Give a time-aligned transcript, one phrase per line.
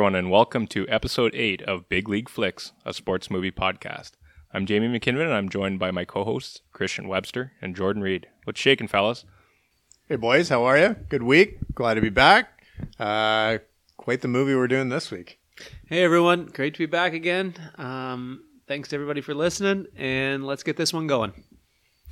[0.00, 4.12] Hello, everyone, and welcome to episode 8 of Big League Flicks, a sports movie podcast.
[4.50, 8.26] I'm Jamie McKinnon, and I'm joined by my co hosts, Christian Webster and Jordan Reed.
[8.44, 9.26] What's shaking, fellas?
[10.08, 10.96] Hey, boys, how are you?
[11.10, 11.58] Good week.
[11.74, 12.64] Glad to be back.
[12.98, 13.58] Uh,
[13.98, 15.38] quite the movie we're doing this week.
[15.84, 17.54] Hey everyone, great to be back again.
[17.76, 21.34] Um, thanks to everybody for listening, and let's get this one going.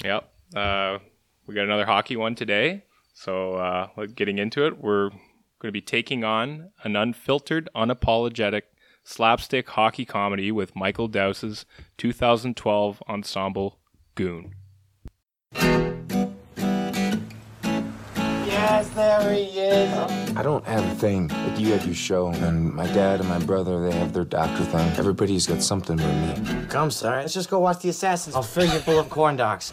[0.05, 0.31] Yep.
[0.55, 0.99] Uh,
[1.47, 2.85] we got another hockey one today.
[3.15, 5.09] So, uh, getting into it, we're
[5.59, 8.63] going to be taking on an unfiltered, unapologetic
[9.05, 11.65] slapstick hockey comedy with Michael Dowse's
[11.97, 13.79] 2012 ensemble
[14.15, 14.55] Goon.
[18.47, 20.37] Yes, there he is.
[20.37, 21.29] I don't have a thing.
[21.29, 24.65] Like you have your show, and my dad and my brother, they have their doctor
[24.65, 24.89] thing.
[24.99, 26.67] Everybody's got something but me.
[26.69, 27.21] Come, sir.
[27.21, 28.37] Let's just go watch the assassins.
[28.37, 29.73] I'll fill you full of corn dogs.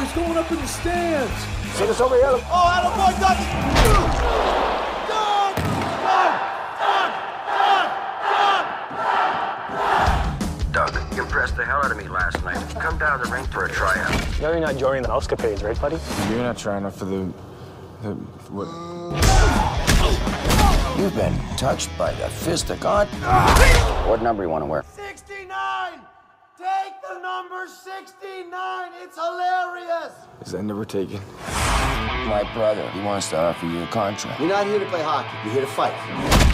[0.00, 1.30] Oh, he's going up in the stands.
[10.72, 12.56] Doug, you impressed the hell out of me last night.
[12.80, 14.10] Come down to the rink for a tryout.
[14.40, 15.98] No, you're not joining the Mousecapades, right, buddy?
[16.30, 17.30] You're not trying out for the,
[18.00, 18.14] the
[18.48, 18.68] what?
[20.98, 23.06] You've been touched by the fist of God.
[24.08, 24.82] What number you want to wear?
[24.96, 26.00] 69!
[26.60, 28.92] Take the number 69!
[29.02, 30.12] It's hilarious!
[30.44, 31.18] Is that never taken?
[32.28, 34.38] My brother, he wants to offer you a contract.
[34.38, 35.30] You're not here to play hockey.
[35.44, 35.94] You're here to fight.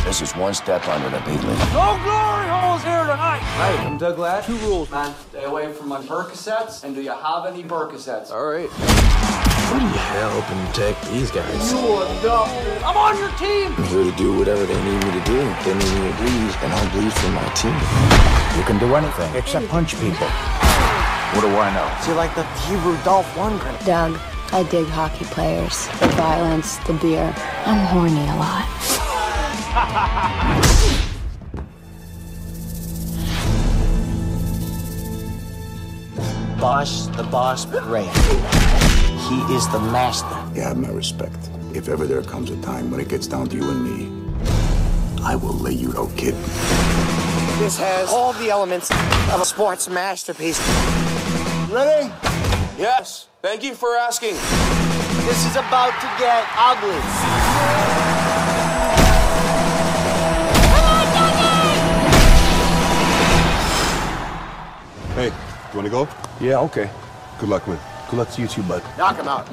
[0.04, 1.58] This is one step under the big league.
[1.74, 3.42] No glory holes here tonight!
[3.58, 4.46] Hi, I'm Doug Glatt.
[4.46, 5.12] Two rules, man.
[5.30, 8.30] Stay away from my Percocets, and do you have any Percocets?
[8.30, 8.68] All right.
[8.70, 11.72] Who do you help and protect these guys?
[11.72, 12.82] You are adopted.
[12.84, 13.74] I'm on your team!
[13.76, 15.40] I'm here to do whatever they need me to do.
[15.40, 18.25] If they need me to bleed, and I'll bleed for my team.
[18.56, 20.26] You can do anything except punch people.
[20.26, 21.86] What do I know?
[22.00, 23.84] So you're like the Hebrew Dolph Lundgren.
[23.84, 24.18] Doug,
[24.50, 27.34] I dig hockey players, the violence, the beer.
[27.66, 28.66] I'm horny a lot.
[36.60, 38.10] Boss, the boss, Rhea.
[39.28, 40.26] He is the master.
[40.54, 41.50] You have my respect.
[41.74, 44.10] If ever there comes a time when it gets down to you and me,
[45.22, 46.34] I will lay you out, kid.
[47.58, 48.90] This has all the elements
[49.32, 50.60] of a sports masterpiece.
[51.70, 52.12] Ready?
[52.78, 53.28] Yes.
[53.40, 54.34] Thank you for asking.
[55.24, 57.00] This is about to get ugly.
[65.14, 66.08] Hey, you want to go?
[66.38, 66.90] Yeah, okay.
[67.40, 67.78] Good luck, man.
[68.10, 68.82] Good luck to you too, bud.
[68.98, 69.46] Knock him out.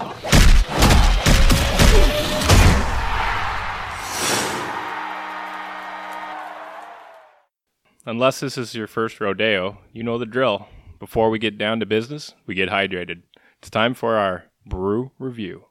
[8.05, 10.67] Unless this is your first rodeo, you know the drill.
[10.99, 13.21] Before we get down to business, we get hydrated.
[13.59, 15.67] It's time for our brew review.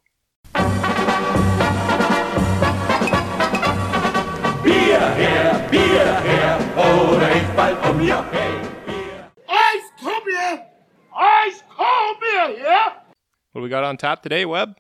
[9.47, 10.64] Ice copia!
[11.14, 12.94] Ice copia, yeah.
[13.53, 14.78] What do we got on tap today, Webb?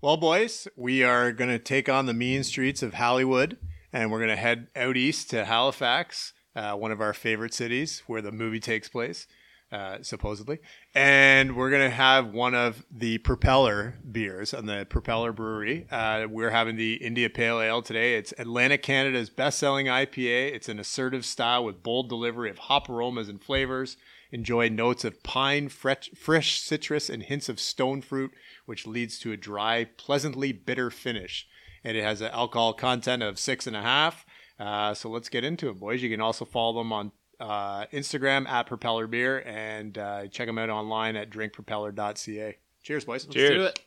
[0.00, 3.58] Well, boys, we are going to take on the mean streets of Hollywood,
[3.92, 8.02] and we're going to head out east to Halifax, uh, one of our favorite cities
[8.06, 9.26] where the movie takes place,
[9.72, 10.58] uh, supposedly.
[10.94, 15.86] And we're going to have one of the Propeller beers on the Propeller Brewery.
[15.90, 18.16] Uh, we're having the India Pale Ale today.
[18.16, 20.54] It's Atlantic Canada's best-selling IPA.
[20.54, 23.96] It's an assertive style with bold delivery of hop aromas and flavors.
[24.32, 28.32] Enjoy notes of pine, fresh, fresh citrus, and hints of stone fruit,
[28.66, 31.48] which leads to a dry, pleasantly bitter finish.
[31.82, 34.24] And it has an alcohol content of six and a half.
[34.60, 36.02] Uh, so let's get into it, boys.
[36.02, 40.58] You can also follow them on uh, Instagram at Propeller Beer and uh, check them
[40.58, 42.58] out online at drinkpropeller.ca.
[42.82, 43.26] Cheers, boys.
[43.26, 43.80] Let's do it.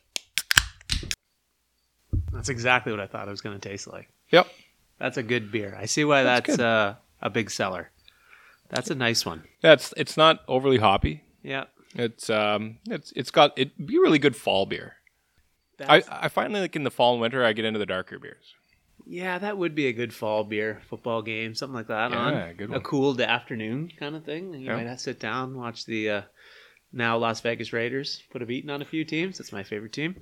[2.32, 4.08] That's exactly what I thought it was going to taste like.
[4.30, 4.48] Yep.
[4.98, 5.76] That's a good beer.
[5.80, 7.90] I see why That's that's, uh, a big seller.
[8.68, 9.44] That's a nice one.
[9.60, 11.22] That's it's not overly hoppy.
[11.42, 11.64] Yeah.
[11.94, 14.96] It's um it's it's got it'd be really good fall beer.
[15.86, 18.54] I, I find like in the fall and winter I get into the darker beers.
[19.06, 22.10] Yeah, that would be a good fall beer, football game, something like that.
[22.10, 22.80] Yeah, on good a one.
[22.82, 24.54] cool afternoon kind of thing.
[24.54, 24.76] You Yeah.
[24.76, 26.22] might have to sit down, watch the uh,
[26.92, 29.36] now Las Vegas Raiders put a beating on a few teams.
[29.38, 30.16] That's my favorite team.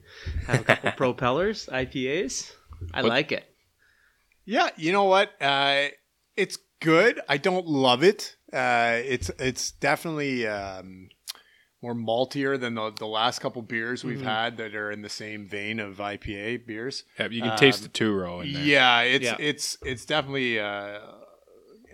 [0.47, 2.51] Have a couple propellers, IPAs.
[2.93, 3.45] I What- like it.
[4.45, 5.31] Yeah, you know what?
[5.41, 5.85] Uh,
[6.37, 7.21] it's good.
[7.29, 8.35] I don't love it.
[8.53, 11.09] Uh, it's it's definitely um,
[11.83, 14.25] more maltier than the, the last couple beers we've Mhm.
[14.25, 17.03] had that are in the same vein of IPA beers.
[17.19, 18.63] Yeah, you can taste Um, the two row in there.
[18.65, 19.37] Yeah, it's Yeah.
[19.39, 21.01] it's it's definitely uh,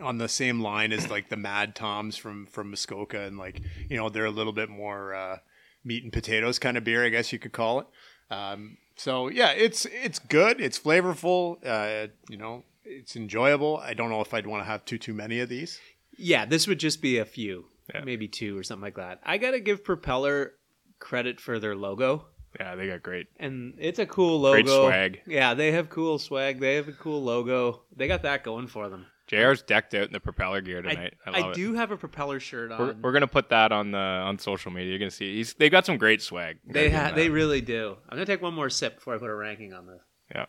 [0.00, 3.96] on the same line as like the Mad Toms from from Muskoka, and like you
[3.96, 5.38] know they're a little bit more uh,
[5.84, 7.86] meat and potatoes kind of beer, I guess you could call it.
[8.30, 10.60] Um, so yeah, it's it's good.
[10.60, 11.56] It's flavorful.
[11.64, 13.78] Uh, you know, it's enjoyable.
[13.78, 15.80] I don't know if I'd want to have too too many of these.
[16.16, 18.02] Yeah, this would just be a few, Yeah.
[18.04, 19.20] maybe two or something like that.
[19.24, 20.52] I gotta give Propeller
[20.98, 22.26] credit for their logo,
[22.58, 23.28] Yeah, they got great.
[23.38, 24.62] and it's a cool logo.
[24.62, 25.20] Great swag.
[25.26, 26.60] Yeah, they have cool swag.
[26.60, 27.82] They have a cool logo.
[27.96, 29.06] They got that going for them.
[29.28, 31.14] JR's decked out in the propeller gear tonight.
[31.26, 31.54] I, I, love it.
[31.56, 32.78] do have a Propeller shirt on.
[32.78, 34.88] We're, we're gonna put that on the on social media.
[34.90, 36.58] You're gonna see he's they got some great swag.
[36.66, 37.96] they ha- they really do.
[38.08, 40.00] I'm gonna take one more sip before I put a ranking on this.
[40.34, 40.46] yeah.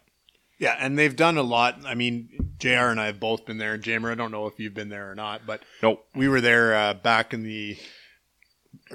[0.60, 1.80] Yeah, and they've done a lot.
[1.86, 2.68] I mean, Jr.
[2.92, 3.78] and I have both been there.
[3.78, 6.06] Jamer, I don't know if you've been there or not, but Nope.
[6.14, 7.78] we were there uh, back in the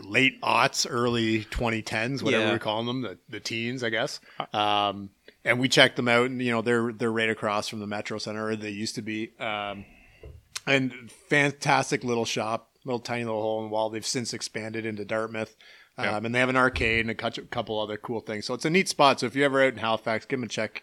[0.02, 2.52] late aughts, early 2010s, whatever Yeah.
[2.52, 4.20] we're calling them, the, the teens, I guess.
[4.52, 5.11] Um,
[5.44, 8.19] and we checked them out, and you know they're they're right across from the Metro
[8.19, 8.46] Center.
[8.49, 9.84] Or they used to be, um,
[10.66, 13.90] and fantastic little shop, little tiny little hole in the wall.
[13.90, 15.55] They've since expanded into Dartmouth.
[15.99, 16.16] Um, Yeah.
[16.16, 18.46] And they have an arcade and a couple other cool things.
[18.46, 19.20] So it's a neat spot.
[19.20, 20.82] So if you're ever out in Halifax, give them a check.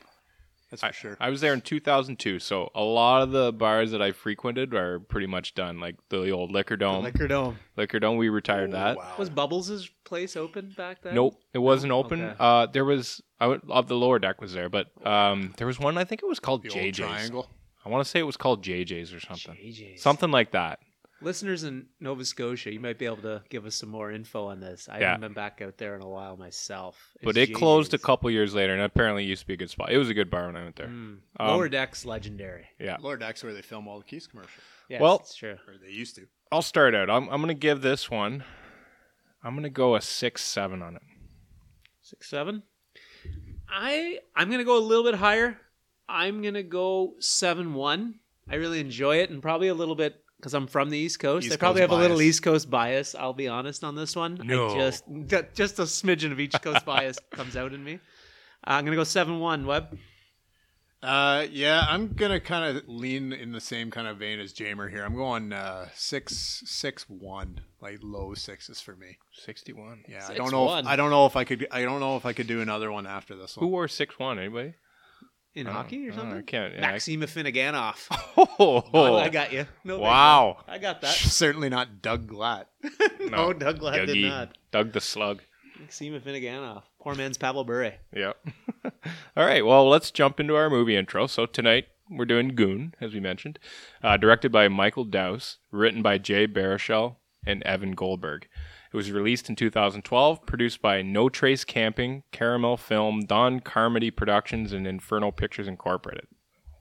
[0.71, 1.18] That's for I, sure.
[1.19, 5.00] I was there in 2002, so a lot of the bars that I frequented are
[5.00, 5.79] pretty much done.
[5.79, 7.03] Like the old Liquor Dome.
[7.03, 7.59] Liquor Dome.
[7.77, 9.19] Liquor Dome, we retired Oh, that.
[9.19, 11.13] Was Bubbles' place open back then?
[11.13, 12.23] Nope, it wasn't open.
[12.23, 12.35] Okay.
[12.39, 15.79] Uh, there was I would, uh, the lower deck was there, but um, there was
[15.79, 15.97] one.
[15.97, 16.97] I think it was called The old JJ's.
[16.97, 17.50] triangle.
[17.85, 19.56] I want to say it was called JJ's or something.
[19.56, 20.01] JJ's.
[20.01, 20.79] Something like that.
[21.21, 24.59] Listeners in Nova Scotia, you might be able to give us some more info on
[24.59, 24.89] this.
[24.89, 25.06] I Yeah.
[25.12, 27.12] haven't been back out there in a while myself.
[27.23, 29.57] But It's it closed a couple years later, and apparently it used to be a
[29.57, 29.91] good spot.
[29.91, 30.88] It was a good bar when I went there.
[30.88, 31.19] Mm.
[31.39, 32.68] Um, Lower Deck's legendary.
[32.79, 32.97] Yeah.
[33.00, 34.63] Lower Deck's where they film all the Keith's commercials.
[34.89, 35.57] Yes, Well- it's true.
[35.68, 36.27] Or they used to.
[36.51, 37.09] I'll start out.
[37.09, 38.44] I'm, I'm going to give this one.
[39.44, 41.01] I'm going to go a six seven on it.
[42.01, 42.63] Six seven.
[43.69, 45.57] I I'm gonna go a little bit higher.
[46.09, 48.15] I'm gonna go seven one.
[48.50, 51.45] I really enjoy it, and probably a little bit because I'm from the East Coast.
[51.45, 52.21] East I probably Coast have a little.
[52.21, 53.13] East Coast bias.
[53.13, 54.41] I'll be honest on this one.
[54.43, 54.69] No.
[54.69, 55.03] I just
[55.53, 57.95] just a smidgen of East Coast bias comes out in me.
[58.65, 59.65] Uh, I'm gonna go seven one.
[59.65, 59.97] Webb.
[61.03, 64.89] Uh, yeah, I'm gonna kind of lean in the same kind of vein as Jamer
[64.89, 65.03] here.
[65.03, 69.17] I'm going uh, six six one, like low sixes for me.
[69.33, 70.03] 61.
[70.07, 70.77] Yeah, I don't know.
[70.77, 71.67] If, I don't know if I could.
[71.71, 73.63] I don't know if I could do another one after this one.
[73.63, 73.73] Who one.
[73.73, 74.38] wore six one?
[74.38, 74.73] Anybody?
[75.53, 76.38] In don't- hockey or don't something?
[76.38, 76.74] I can't.
[76.75, 78.07] yeah, I- Maxim Afinogenov.
[78.59, 79.65] Oh, Oh, I got you.
[79.83, 80.57] No, Wow.
[80.68, 81.13] I got that.
[81.13, 82.65] Certainly not Doug Glatt.
[83.19, 84.57] No, Doug Glatt did not.
[84.71, 85.42] Doug the Slug.
[85.80, 86.83] Maxim Afinogenov.
[87.01, 87.94] Poor man's Pavel Bure.
[88.15, 88.38] Yep.
[89.36, 89.65] All right.
[89.65, 91.27] Well, let's jump into our movie intro.
[91.27, 93.57] So tonight we're doing Goon, as we mentioned,
[94.03, 97.15] uh, directed by Michael Dowse, written by Jay Baruchel
[97.45, 98.48] and Evan Goldberg.
[98.91, 104.73] It was released in 2012, produced by No Trace Camping, Caramel Film, Don Carmody Productions,
[104.73, 106.27] and Inferno Pictures Incorporated.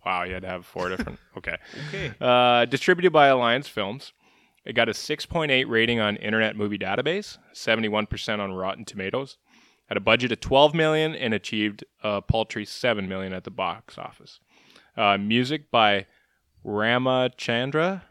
[0.05, 1.21] Wow, you had to have four different.
[1.37, 1.57] Okay.
[1.89, 2.13] Okay.
[2.21, 4.13] Uh, distributed by Alliance Films.
[4.65, 9.39] It got a 6.8 rating on Internet Movie Database, 71% on Rotten Tomatoes.
[9.87, 13.99] Had a budget of 12 million and achieved a paltry 7 million at the box
[13.99, 14.39] office.
[14.97, 16.07] Uh, music by
[16.65, 18.03] Ramachandra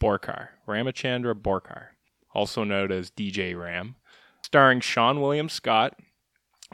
[0.00, 0.48] Borkar.
[0.66, 1.88] Ramachandra Borkar,
[2.36, 3.96] also known as DJ Ram.
[4.42, 5.98] Starring Seann William Scott,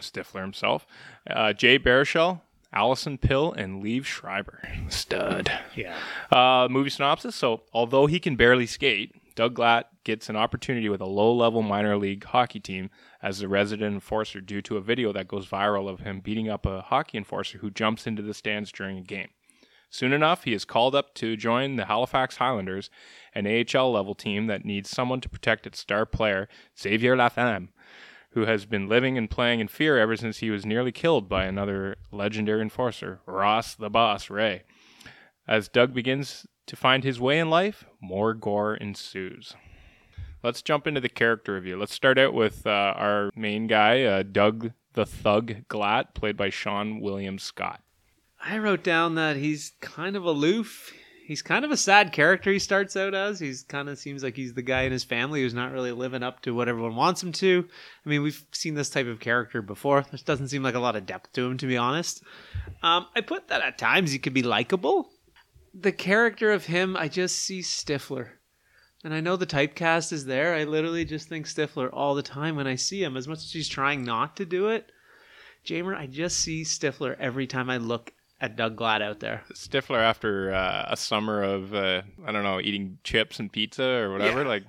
[0.01, 0.87] Stifler himself,
[1.31, 2.41] uh, Jay Baruchel,
[2.73, 4.61] Alison Pill, and Liev Schreiber.
[4.89, 5.51] Stud.
[5.77, 5.97] Yeah.
[6.31, 7.35] Uh, movie synopsis.
[7.37, 11.63] So, although he can barely skate, Doug Glatt gets an opportunity with a low level
[11.63, 12.91] minor league hockey team
[13.23, 16.67] as the resident enforcer due to a video that goes viral of him beating up
[16.67, 19.29] a hockey enforcer who jumps into the stands during a game.
[19.93, 22.89] Soon enough, he is called up to join the Halifax Highlanders,
[23.35, 26.49] an AHL level team that needs someone to protect its star player,
[26.81, 27.69] Xavier Laflamme,
[28.31, 31.45] who has been living and playing in fear ever since he was nearly killed by
[31.45, 34.63] another legendary enforcer, Ross the Boss Rhea.
[35.47, 39.55] As Doug begins to find his way in life, more gore ensues.
[40.43, 41.79] Let's jump into the character review.
[41.79, 46.49] Let's start out with uh, our main guy, uh, Doug the Thug Glatt, played by
[46.49, 47.83] Seann William Scott.
[48.45, 50.93] I wrote down that he's kind of aloof.
[51.25, 53.39] He's kind of a sad character he starts out as.
[53.39, 56.25] He's kind of seems like he's the guy in his family who's not really living
[56.25, 57.65] up to what everyone wants him to.
[58.05, 60.03] I mean, we've seen this type of character before.
[60.03, 62.25] There doesn't seem like a lot of depth to him, to be honest.
[62.83, 65.11] Um, I put that at times he could be likable.
[65.73, 68.29] The character of him, I just see Stifler.
[69.05, 70.55] And I know the typecast is there.
[70.55, 73.53] I literally just think Stifler all the time when I see him, as much as
[73.53, 74.91] he's trying not to do it.
[75.65, 79.43] Jamer, I just see Stifler every time I look at Doug Glatt out there.
[79.55, 84.13] Stifler, after uh, a summer of, uh, I don't know, eating chips and pizza or
[84.13, 84.49] whatever, Yeah.
[84.49, 84.65] like,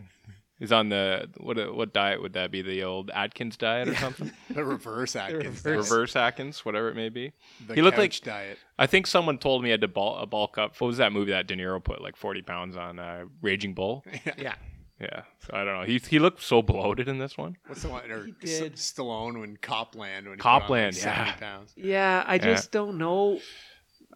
[0.59, 2.61] he's on the, what what diet would that be?
[2.61, 4.31] The old Atkins diet or something?
[4.53, 5.43] The reverse Atkins.
[5.65, 5.89] reverse.
[5.89, 7.33] Reverse Atkins, whatever it may be.
[7.67, 8.59] The he looked like couch diet.
[8.77, 10.79] I think someone told me he had to bulk, bulk up.
[10.79, 12.99] What was that movie that De Niro put like 40 pounds on?
[12.99, 14.05] Uh, Raging Bull.
[14.25, 14.33] Yeah.
[14.37, 14.55] Yeah,
[15.39, 15.85] so I don't know.
[15.85, 17.57] He he looked so bloated in this one.
[17.67, 18.09] What's the one?
[18.11, 18.73] Or He did.
[18.73, 21.33] S- Stallone when Copland when he Copland, put on, like, yeah.
[21.35, 21.73] pounds.
[21.75, 22.37] Yeah, I Yeah.
[22.39, 23.39] just don't know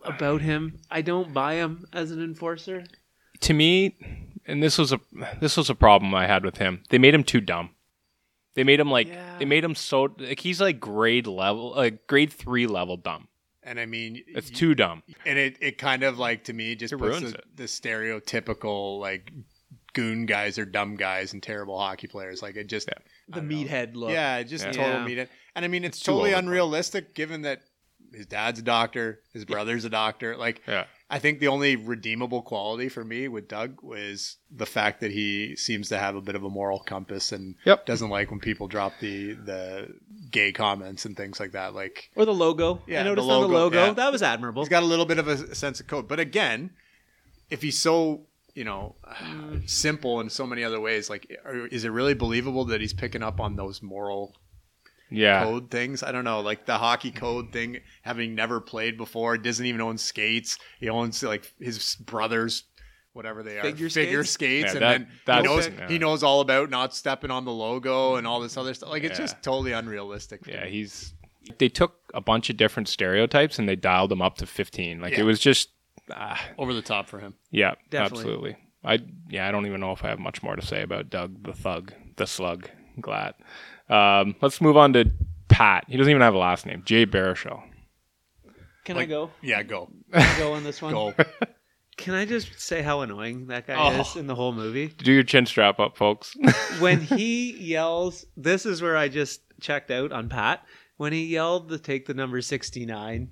[0.03, 0.79] about him.
[0.91, 2.83] I don't buy him as an enforcer.
[3.41, 3.95] To me,
[4.45, 4.99] and this was a
[5.39, 6.83] this was a problem I had with him.
[6.89, 7.71] They made him too dumb.
[8.55, 9.37] They made him like Yeah.
[9.37, 13.27] they made him so like he's like grade level, like grade three level dumb.
[13.63, 15.03] And I mean, It's y- too dumb.
[15.25, 17.45] and it, it kind of like to me just It puts ruins the, it.
[17.57, 19.31] the stereotypical like
[19.97, 22.41] goon guys or dumb guys and terrible hockey players.
[22.41, 22.87] Like it just
[23.27, 24.11] The meathead look.
[24.11, 24.71] yeah, just Yeah.
[24.71, 25.05] total Yeah.
[25.05, 25.29] meat.
[25.55, 26.45] And I mean, it's too totally overboard.
[26.45, 27.61] unrealistic given that
[28.13, 30.37] his dad's a doctor, his brother's a doctor.
[30.37, 30.85] Like Yeah.
[31.09, 35.55] I think the only redeemable quality for me with Doug was the fact that he
[35.55, 37.85] seems to have a bit of a moral compass and Yep.
[37.85, 39.87] doesn't like when people drop the the
[40.31, 41.73] gay comments and things like that.
[41.73, 42.81] Like Or the logo.
[42.87, 43.85] Yeah, I the noticed on the logo, logo.
[43.87, 43.93] yeah.
[43.93, 44.61] That was admirable.
[44.61, 46.07] he's got a little bit of a sense of code.
[46.07, 46.69] But again,
[47.49, 48.27] if he's so
[48.57, 49.69] you know mm.
[49.69, 53.21] simple in so many other ways, like are- is it really believable that he's picking
[53.21, 54.35] up on those moral
[55.11, 55.43] Yeah.
[55.43, 56.01] code things.
[56.03, 57.77] I don't know, like the hockey code thing.
[58.01, 60.57] Having never played before, doesn't even own skates.
[60.79, 62.63] He owns like his brothers,
[63.13, 64.71] whatever they are, Figure figure skates?
[64.71, 65.87] skates, Yeah, and that- then he that's- knows yeah.
[65.87, 68.89] he knows all about not stepping on the logo and all this other stuff.
[68.89, 69.25] Like it's Yeah.
[69.25, 70.41] just totally unrealistic.
[70.47, 70.71] Yeah, me.
[70.71, 71.13] he's.
[71.59, 74.99] They took a bunch of different stereotypes and they dialed them up to fifteen.
[74.99, 75.21] Like Yeah.
[75.21, 75.69] it was just.
[76.11, 77.33] Ah, over the top for him.
[77.51, 78.19] yeah, Definitely.
[78.19, 78.57] absolutely.
[78.83, 78.99] I
[79.29, 81.53] yeah, I don't even know if I have much more to say about Doug the
[81.53, 82.69] Thug, the Slug,
[83.01, 83.33] Glatt.
[83.89, 85.11] Um, let's move on to
[85.49, 85.85] Pat.
[85.87, 86.83] He doesn't even have a last name.
[86.85, 87.61] Jay Baruchel.
[88.85, 89.31] Can I go?
[89.41, 90.93] Yeah, go, Can I go on this one?
[90.93, 91.13] go.
[91.97, 93.99] Can I just say how annoying that guy Oh.
[94.01, 94.87] is in the whole movie?
[94.99, 96.35] Do your chin strap up, folks.
[96.79, 100.63] when he yells, this is where I just checked out on Pat.
[100.97, 103.29] When he yelled to take the number 69,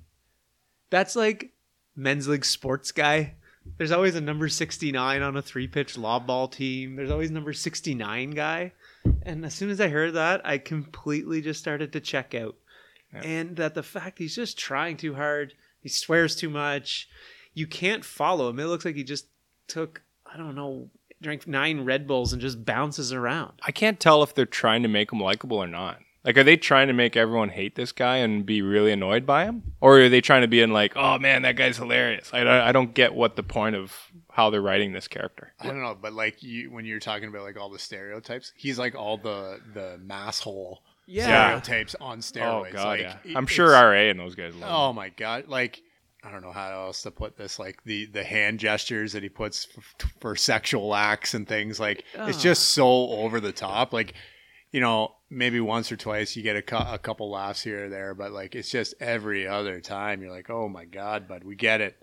[0.89, 1.51] that's like
[1.95, 3.35] men's league sports guy.
[3.77, 6.95] There's always a number 69 on a three pitch lob ball team.
[6.95, 8.73] There's always number 69 guy.
[9.23, 12.55] And as soon as I heard that, I completely just started to check out.
[13.23, 17.07] And that the fact he's just trying too hard, he swears too much.
[17.53, 18.59] You can't follow him.
[18.59, 19.27] It looks like he just
[19.67, 20.89] took, I don't know,
[21.21, 23.53] drank nine Red Bulls and just bounces around.
[23.63, 25.99] I can't tell if they're trying to make him likable or not.
[26.25, 29.45] Like, are they trying to make everyone hate this guy and be really annoyed by
[29.45, 32.31] him, or are they trying to be in like, oh man, that guy's hilarious?
[32.33, 33.95] I, I don't get what the point of
[34.31, 35.53] how they're writing this character.
[35.59, 38.79] I don't know, but like you, when you're talking about like all the stereotypes, he's
[38.79, 41.59] like all the the masshole Yeah.
[41.61, 42.69] stereotypes on oh, steroids.
[42.69, 43.17] Oh god, like, yeah.
[43.23, 44.69] it- I'm sure RA and those guys love.
[44.71, 45.47] Oh my god!
[45.47, 45.81] Like
[46.23, 47.59] I don't know how else to put this.
[47.59, 51.79] Like the the hand gestures that he puts f- for sexual acts and things.
[51.79, 53.93] Like it's just so over the top.
[53.93, 54.15] Like
[54.75, 57.89] you know, maybe once or twice you get a, cou- a couple laughs here or
[57.89, 61.55] there, but like it's just every other time you're like, oh my god, bud, we
[61.55, 61.95] get it.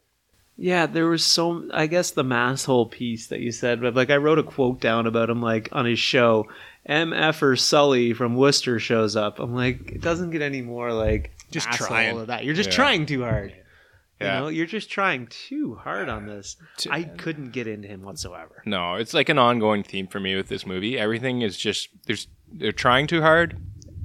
[0.56, 4.16] Yeah, there was so I guess the masshole piece that you said, but like I
[4.16, 6.46] wrote a quote down about him like on his show.
[6.88, 9.38] MF or Sully from Worcester shows up.
[9.38, 12.18] I'm like, it doesn't get any more like Just asshole trying.
[12.20, 12.44] of that.
[12.46, 12.76] You're just Yeah.
[12.76, 13.54] trying too hard.
[14.22, 14.34] Yeah.
[14.34, 16.56] You know, you're just trying too hard on this.
[16.90, 18.62] I couldn't get into him whatsoever.
[18.64, 20.98] No, it's like an ongoing theme for me with this movie.
[20.98, 23.56] Everything is just there's they're trying too hard.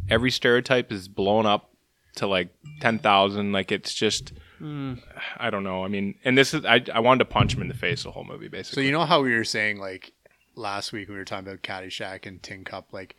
[0.09, 1.71] Every stereotype is blown up
[2.15, 2.49] to like
[2.81, 3.51] ten thousand.
[3.51, 5.83] Like it's just I don't know.
[5.85, 8.11] I mean, and this is I I wanted to punch him in the face the
[8.11, 8.83] whole movie basically.
[8.83, 10.13] So you know how we were saying like
[10.55, 13.15] last week we were talking about Caddyshack and Tin Cup, like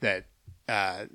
[0.00, 0.26] that.
[0.68, 1.06] Uh,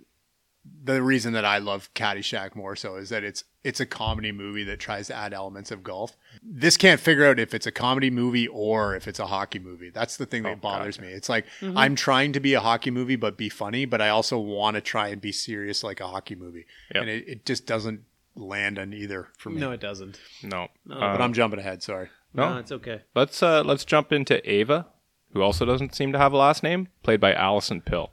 [0.83, 4.63] the reason that I love Caddyshack more so is that it's it's a comedy movie
[4.65, 6.17] that tries to add elements of golf.
[6.41, 9.89] This can't figure out if it's a comedy movie or if it's a hockey movie.
[9.89, 11.07] That's the thing that Oh, bothers gotcha.
[11.09, 11.13] me.
[11.13, 14.37] It's like I'm trying to be a hockey movie but be funny, but I also
[14.39, 17.01] want to try and be serious like a hockey movie, Yep.
[17.01, 18.01] and it, it just doesn't
[18.35, 19.59] land on either for me.
[19.61, 20.19] No, it doesn't.
[20.43, 21.83] no, No, Uh, but I'm jumping ahead.
[21.83, 22.09] Sorry.
[22.33, 22.53] no.
[22.53, 23.01] No, it's okay.
[23.15, 24.87] Let's uh let's jump into Ava,
[25.33, 28.11] who also doesn't seem to have a last name, played by Alison Pill.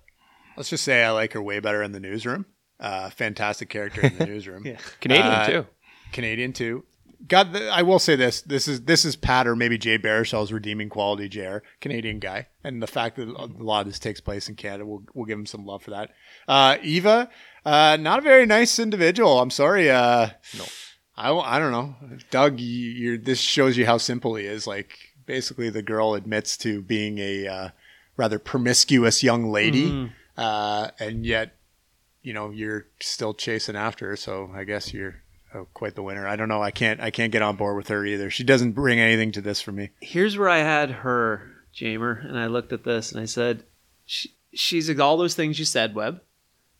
[0.60, 2.44] Let's just say I like her way better in the newsroom.
[2.78, 4.66] Uh, fantastic character in the newsroom.
[4.66, 4.76] Yeah.
[5.00, 5.66] Canadian Uh, too.
[6.12, 6.84] Canadian too.
[7.26, 10.52] God, th- I will say this: this is this is Pat or maybe Jay Baruchel's
[10.52, 11.30] redeeming quality.
[11.30, 11.58] Jr.
[11.80, 15.02] Canadian guy, and the fact that a lot of this takes place in Canada, we'll
[15.14, 16.10] we'll give him some love for that.
[16.46, 17.30] Uh, Eva,
[17.64, 19.40] uh, not a very nice individual.
[19.40, 19.90] I'm sorry.
[19.90, 20.64] Uh, No.
[21.16, 21.94] I, don't- I don't know,
[22.30, 22.60] Doug.
[22.60, 24.66] You, you're this shows you how simple he is.
[24.66, 27.68] Like basically, the girl admits to being a uh,
[28.18, 31.56] rather promiscuous young lady, uh, and yet
[32.22, 34.16] you know you're still chasing after her.
[34.16, 35.16] So I guess you're
[35.54, 36.26] oh, quite the winner.
[36.26, 36.62] I don't know.
[36.62, 37.00] I can't.
[37.00, 38.30] I can't get on board with her either.
[38.30, 39.90] She doesn't bring anything to this for me.
[40.00, 41.42] Here's where I had her,
[41.74, 43.64] Jamer, and I looked at this and I said,
[44.06, 46.22] she, she's all those things you said, Webb.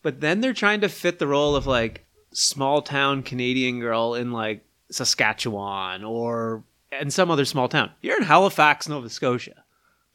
[0.03, 4.33] But then they're trying to fit the role of like small town Canadian girl in
[4.33, 6.65] like Saskatchewan or
[6.99, 7.91] in some other small town.
[8.01, 9.65] You're in Halifax, Nova Scotia.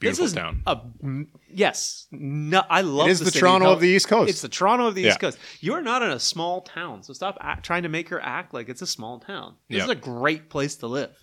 [0.05, 0.63] Beautiful this is town.
[0.65, 0.79] A,
[1.53, 3.07] yes, no, I love.
[3.07, 4.29] It is the city Toronto of the East Coast.
[4.29, 5.09] It's the Toronto of the Yeah.
[5.09, 5.37] East Coast.
[5.59, 8.53] You are not in a small town, so stop act, trying to make her act
[8.53, 9.55] like it's a small town.
[9.69, 9.83] This Yeah.
[9.85, 11.15] is a great place to live,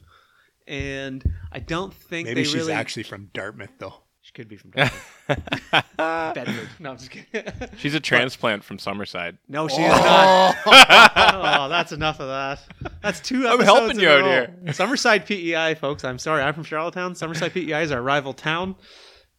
[0.66, 2.72] and I don't think Maybe she's really.
[2.72, 4.01] actually from Dartmouth, though.
[4.32, 5.26] She could be from Dartmouth.
[6.34, 6.68] Bedford.
[6.78, 7.52] No, I'm just kidding.
[7.76, 9.36] She's a transplant from Summerside.
[9.48, 9.96] no, she is oh.
[10.04, 10.56] not.
[11.60, 12.92] oh, that's enough of that.
[13.02, 13.46] That's two.
[13.46, 14.30] I'm episodes helping in you a out row.
[14.30, 14.56] here.
[14.68, 16.04] Summerside PEI, folks.
[16.04, 16.42] I'm sorry.
[16.42, 17.14] I'm from Charlottetown.
[17.14, 18.76] Summerside PEI is our rival town.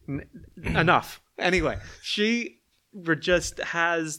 [0.08, 0.26] N-
[0.64, 1.20] enough.
[1.38, 2.60] Anyway, she
[2.92, 4.18] re- just has,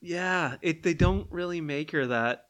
[0.00, 0.56] yeah.
[0.62, 2.46] It they don't really make her that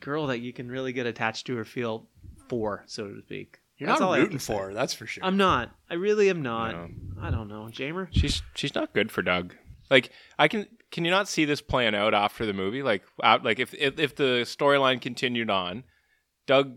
[0.00, 2.08] girl that you can really get attached to or feel
[2.48, 3.59] for, so to speak.
[3.80, 5.24] You're That's not I rooting for her, that's for sure.
[5.24, 5.74] I'm not.
[5.88, 6.72] I really am not.
[6.72, 6.88] No.
[7.22, 8.08] I don't know, Jamer.
[8.10, 9.54] She's she's not good for Doug.
[9.90, 12.82] Like I can can you not see this playing out after the movie?
[12.82, 15.84] Like out like if if, if the storyline continued on,
[16.46, 16.76] Doug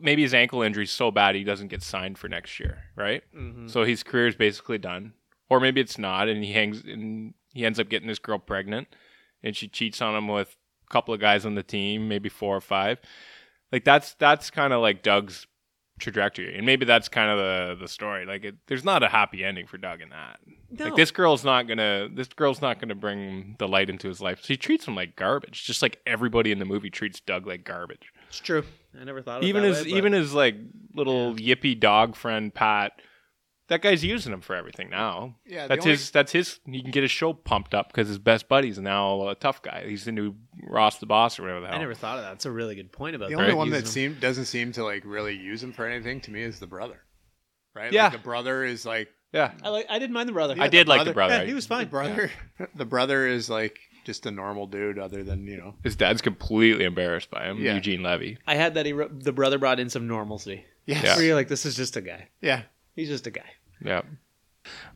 [0.00, 3.22] maybe his ankle injury is so bad he doesn't get signed for next year, right?
[3.36, 3.70] Mhm.
[3.70, 5.12] So his career is basically done,
[5.50, 8.88] or maybe it's not, and he hangs and he ends up getting this girl pregnant,
[9.42, 10.56] and she cheats on him with
[10.88, 12.98] a couple of guys on the team, maybe four or five.
[13.70, 15.46] Like that's that's kind of like Doug's
[15.98, 18.26] trajectory, and maybe that's kind of the the story.
[18.26, 20.38] Like it, there's not a happy ending for Doug in that.
[20.70, 20.86] No.
[20.86, 24.40] Like this girl's not gonna this girl's not gonna bring the light into his life.
[24.44, 28.12] She treats him like garbage, just like everybody in the movie treats Doug like garbage.
[28.28, 28.64] It's true.
[28.98, 30.56] I never thought of it Even that his way, even his like
[30.94, 32.92] little yippy dog friend Pat.
[33.68, 35.36] That guy's using him for everything now.
[35.46, 36.10] Yeah, the that's only- his.
[36.10, 36.58] That's his.
[36.64, 39.84] He can get his show pumped up because his best buddy's now a tough guy.
[39.86, 41.76] He's the new Ross the Boss or whatever the hell.
[41.76, 42.30] I never thought of that.
[42.30, 43.36] That's a really good point about that.
[43.36, 43.42] The that.
[43.44, 46.42] only one that seem doesn't seem to like really use him for anything to me
[46.42, 47.00] is the brother.
[47.74, 47.92] Right?
[47.92, 48.04] Yeah.
[48.04, 49.86] Like the brother is like Yeah, I like.
[49.90, 50.56] I didn't mind the brother.
[50.58, 51.36] I did like the brother.
[51.36, 51.84] Yeah, he was fine.
[51.84, 52.30] the brother.
[52.74, 55.74] The brother is like just a normal dude, other than you know.
[55.84, 57.58] His dad's completely embarrassed by him.
[57.58, 57.74] Yeah.
[57.74, 58.38] Eugene Levy.
[58.46, 58.86] I had that.
[58.86, 60.64] He wrote, the brother brought in some normalcy.
[60.86, 61.04] Yes.
[61.04, 61.16] Yeah.
[61.16, 62.28] Where you're like, this is just a guy.
[62.40, 62.62] Yeah.
[62.96, 63.44] He's just a guy.
[63.82, 64.02] Yeah.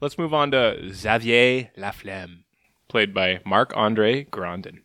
[0.01, 2.45] Let's move on to Xavier Laflamme,
[2.89, 4.81] played by Marc Andre Grondin.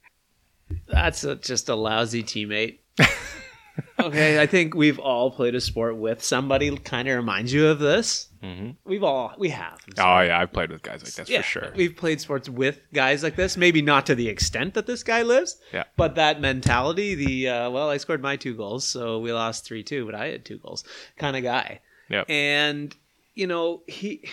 [0.87, 2.79] That's a, just a lousy teammate.
[3.99, 6.75] okay, I think we've all played a sport with somebody.
[6.77, 8.29] Kind of reminds you of this.
[8.43, 8.71] Mm-hmm.
[8.85, 9.79] We've all we have.
[9.97, 11.73] Oh yeah, I've played with guys like this yeah, for sure.
[11.75, 13.57] We've played sports with guys like this.
[13.57, 15.57] Maybe not to the extent that this guy lives.
[15.73, 15.83] Yeah.
[15.95, 19.83] But that mentality, the uh, well, I scored my two goals, so we lost three
[19.83, 20.83] two, but I had two goals,
[21.17, 21.81] kind of guy.
[22.09, 22.29] Yep.
[22.29, 22.95] And
[23.37, 24.27] you know he,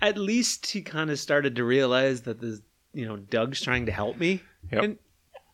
[0.00, 2.60] at least he kind of started to realize that this,
[2.92, 4.42] you know, Doug's trying to help me.
[4.70, 4.82] Yep.
[4.82, 4.98] And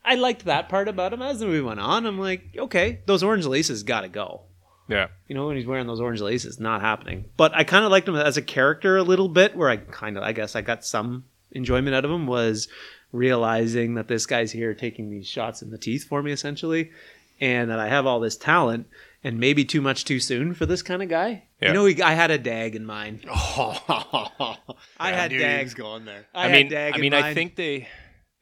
[0.04, 1.22] I liked that part about him.
[1.22, 4.42] As the movie went on, I'm like, okay, those orange laces got to go.
[4.88, 5.08] Yeah.
[5.28, 7.26] You know, when he's wearing those orange laces, not happening.
[7.36, 10.16] But I kind of liked him as a character a little bit, where I kind
[10.16, 12.68] of, I guess, I got some enjoyment out of him was
[13.12, 16.90] realizing that this guy's here taking these shots in the teeth for me, essentially,
[17.38, 18.86] and that I have all this talent,
[19.24, 21.44] and maybe too much too soon for this kind of guy.
[21.60, 21.68] Yeah.
[21.68, 23.24] You know, he, I had a Daigle in mind.
[23.28, 24.56] I
[24.98, 26.26] I had knew he was going there.
[26.34, 27.34] I, I, had mean, Daigle I in mean, I mind.
[27.34, 27.88] think they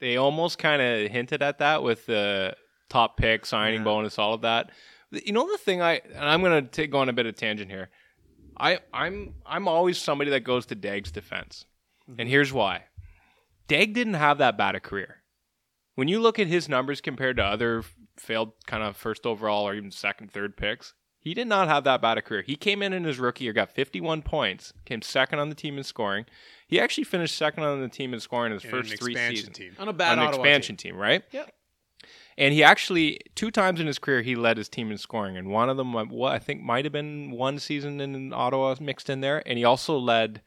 [0.01, 2.55] they almost kind of hinted at that with the
[2.89, 3.85] top pick signing Yeah.
[3.85, 4.71] bonus, all of that.
[5.11, 7.71] You know the thing I and I'm gonna take go on a bit of tangent
[7.71, 7.89] here.
[8.59, 11.65] I I'm I'm always somebody that goes to Daigle's defense,
[12.11, 12.21] Mm-hmm.
[12.21, 12.85] and here's why.
[13.69, 15.23] Daigle didn't have that bad a career.
[15.97, 17.83] When you look at his numbers compared to other
[18.17, 22.01] failed kind of first overall or even second, third picks, he did not have that
[22.01, 22.43] bad a career.
[22.43, 25.77] He came in in his rookie year, got 51 points, came second on the team
[25.77, 26.25] in scoring.
[26.69, 29.17] He actually finished second on the team in scoring in his In first an three
[29.17, 29.73] seasons team.
[29.79, 30.93] on a bad on an Ottawa expansion team.
[30.93, 31.01] team.
[31.01, 31.25] right?
[31.33, 31.53] Yep.
[32.39, 35.49] And he actually two times in his career he led his team in scoring, and
[35.49, 39.21] one of them, what I think might have been one season in Ottawa mixed in
[39.21, 40.43] there, and he also led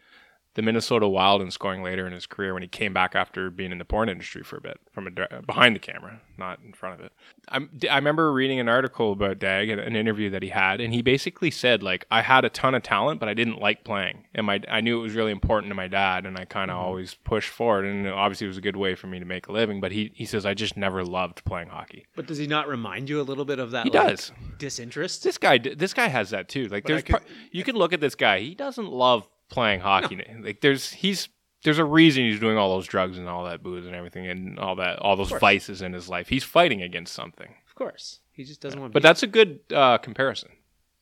[0.55, 3.71] the Minnesota Wild in scoring later in his career when he came back after being
[3.71, 6.99] in the porn industry for a bit, from a, behind the camera, not in front
[6.99, 7.13] of it.
[7.49, 11.01] I'm, I remember reading an article about Daigle, an interview that he had, and he
[11.01, 14.45] basically said like, I had a ton of talent, but I didn't like playing, and
[14.45, 16.85] my I knew it was really important to my dad, and I kind of mm-hmm.
[16.85, 19.51] always pushed forward, and obviously it was a good way for me to make a
[19.51, 19.79] living.
[19.79, 22.05] But he he says I just never loved playing hockey.
[22.15, 23.85] But does he not remind you a little bit of that?
[23.85, 24.31] He like, does.
[24.57, 25.23] disinterest.
[25.23, 26.67] This guy, this guy has that too.
[26.67, 28.39] Like, But there's, could- par- you can look at this guy.
[28.39, 30.23] He doesn't love playing hockey.
[30.41, 31.29] Like, there's, he's,
[31.63, 34.59] there's a reason he's doing all those drugs and all that booze and everything and
[34.59, 36.29] all that, all those vices in his life.
[36.29, 37.53] He's fighting against something.
[37.67, 38.91] Of course, he just doesn't want.
[38.91, 40.49] To be But that's a good uh, comparison.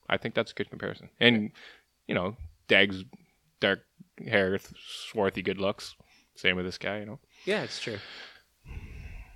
[0.10, 1.10] I think that's a good comparison.
[1.20, 1.52] And
[2.08, 2.36] you know,
[2.68, 3.04] Daigle's
[3.60, 3.82] dark
[4.26, 4.58] hair,
[5.12, 5.96] swarthy good looks.
[6.36, 7.00] Same with this guy.
[7.00, 7.20] You know.
[7.46, 7.98] yeah, it's true.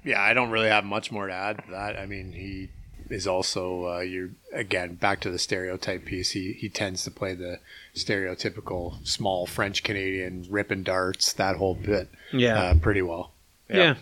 [0.04, 1.98] Yeah, I don't really have much more to add to that.
[1.98, 2.70] I mean, he
[3.12, 6.32] is also uh, you're again back to the stereotype piece.
[6.32, 7.60] He he tends to play the
[7.96, 12.10] stereotypical small French Canadian ripping darts that whole bit.
[12.32, 12.62] Yeah.
[12.62, 13.34] uh, pretty well.
[13.70, 13.96] Yeah.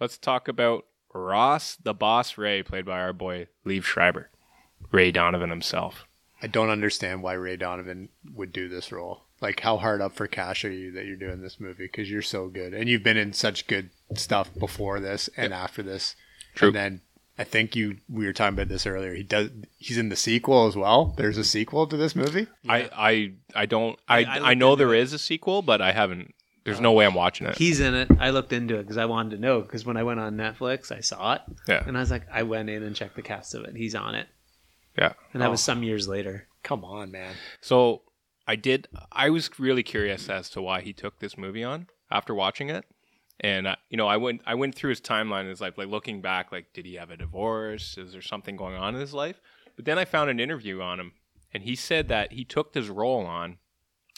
[0.00, 4.30] Let's talk about Ross the Boss Rhea, played by our boy Liev Schreiber,
[4.90, 6.06] Ray Donovan himself.
[6.42, 9.22] I don't understand why Ray Donovan would do this role.
[9.40, 11.84] Like, how hard up for cash are you that you're doing this movie?
[11.84, 15.82] Because you're so good, and you've been in such good stuff before this and after
[15.82, 16.16] this.
[16.54, 16.68] True.
[16.68, 17.00] And then
[17.38, 19.14] I think you we were talking about this earlier.
[19.14, 19.50] He does.
[19.78, 21.14] He's in the sequel as well.
[21.16, 22.46] There's a sequel to this movie.
[22.68, 25.80] I, I I don't I I I, looked know into there is a sequel, but
[25.82, 26.34] I haven't.
[26.64, 27.58] There's no way I'm watching it.
[27.58, 28.08] He's in it.
[28.18, 29.60] I looked into it because I wanted to know.
[29.60, 31.82] Because when I went on Netflix, I saw it, Yeah.
[31.86, 33.76] and I was like, I went in and checked the cast of it.
[33.76, 34.28] He's on it,
[34.96, 35.12] Yeah.
[35.34, 35.50] and that Oh.
[35.50, 36.46] was some years later.
[36.62, 37.34] Come on, man.
[37.60, 38.00] So
[38.46, 38.88] I did.
[39.12, 42.86] I was really curious as to why he took this movie on after watching it,
[43.40, 45.50] and uh, you know, I went I went through his timeline.
[45.50, 47.98] It's like like looking back, like did he have a divorce?
[47.98, 49.40] Is there something going on in his life?
[49.76, 51.12] But then I found an interview on him,
[51.52, 53.58] and he said that he took this role on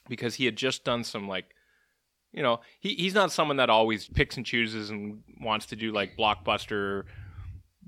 [0.08, 1.46] because he had just done some like.
[2.32, 5.90] You know, he, he's not someone that always picks and chooses and wants to do
[5.90, 7.04] like blockbuster,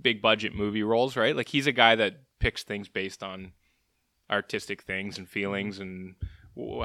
[0.01, 1.37] big budget movie roles, right?
[1.37, 3.53] Like he's a guy that picks things based on
[4.31, 6.15] artistic things and feelings and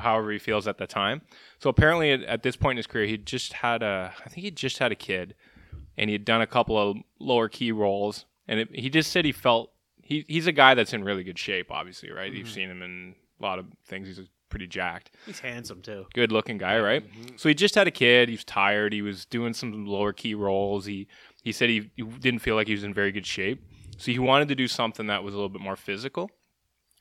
[0.01, 1.21] however he feels at the time.
[1.59, 4.43] So apparently, at, at this point in his career, he just had a, I think
[4.43, 5.35] he just had a kid,
[5.97, 9.25] and he had done a couple of lower key roles, and it, he just said
[9.25, 11.71] he felt he he's a guy that's in really good shape.
[11.71, 12.31] Obviously, right?
[12.31, 12.53] You've mm-hmm.
[12.53, 14.07] seen him in a lot of things.
[14.07, 16.05] He's pretty jacked He's handsome too.
[16.13, 17.03] good looking guy, right?
[17.03, 17.37] Mm-hmm.
[17.37, 18.29] So he just had a kid.
[18.29, 18.93] He was tired.
[18.93, 20.85] He was doing some lower key roles.
[20.85, 21.07] He
[21.41, 23.65] he said he, he didn't feel like he was in very good shape.
[23.97, 26.29] So he wanted to do something that was a little bit more physical.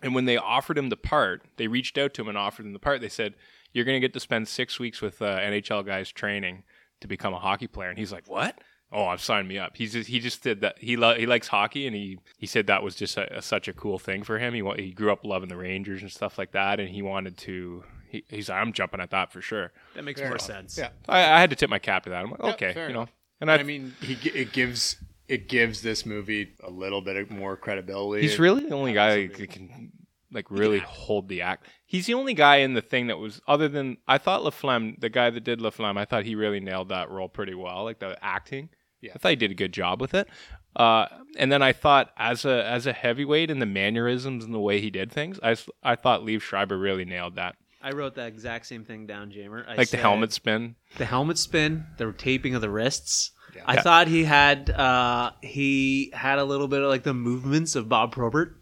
[0.02, 2.72] And when they offered him the part, they reached out to him and offered him
[2.72, 3.00] the part.
[3.00, 3.34] They said,
[3.72, 6.64] "You're going to get to spend six weeks with uh, NHL guys training
[7.00, 8.58] to become a hockey player." And he's like, "What?"
[8.94, 9.76] Oh, I've signed me up.
[9.78, 10.76] He's just, he just did that.
[10.78, 13.66] He lo- he likes hockey, and he, he said that was just a, a, such
[13.66, 14.52] a cool thing for him.
[14.52, 17.38] He wa- he grew up loving the Rangers and stuff like that, and he wanted
[17.38, 17.84] to.
[18.10, 19.72] He, he's like, I'm jumping at that for sure.
[19.94, 20.46] That makes Fair more enough.
[20.46, 20.76] sense.
[20.76, 20.90] Yeah.
[21.08, 22.22] I, I had to tip my cap to that.
[22.24, 23.12] I'm like, Yeah, okay, fair you know, enough.
[23.40, 24.96] and I, I mean, he gi- it gives
[25.32, 28.20] it gives this movie a little bit of more credibility.
[28.20, 29.90] he's really the only guy that can
[30.30, 31.66] like really hold the act.
[31.86, 35.08] He's the only guy in the thing that was other than I thought LaFlemme, the
[35.08, 38.22] guy that did LaFlemme, I thought he really nailed that role pretty well, like the
[38.22, 38.68] acting.
[39.00, 39.12] Yeah.
[39.14, 40.28] I thought he did a good job with it.
[40.76, 41.06] Uh,
[41.38, 44.82] and then I thought as a as a heavyweight and the mannerisms and the way
[44.82, 47.56] he did things, I, I thought Liev Schreiber really nailed that.
[47.82, 49.66] I wrote that exact same thing down, Jamer.
[49.66, 50.76] I Like the helmet spin.
[50.98, 53.32] the helmet spin, the taping of the wrists.
[53.54, 53.62] Yeah.
[53.66, 57.88] I thought he had uh, he had a little bit of like the movements of
[57.88, 58.56] Bob Probert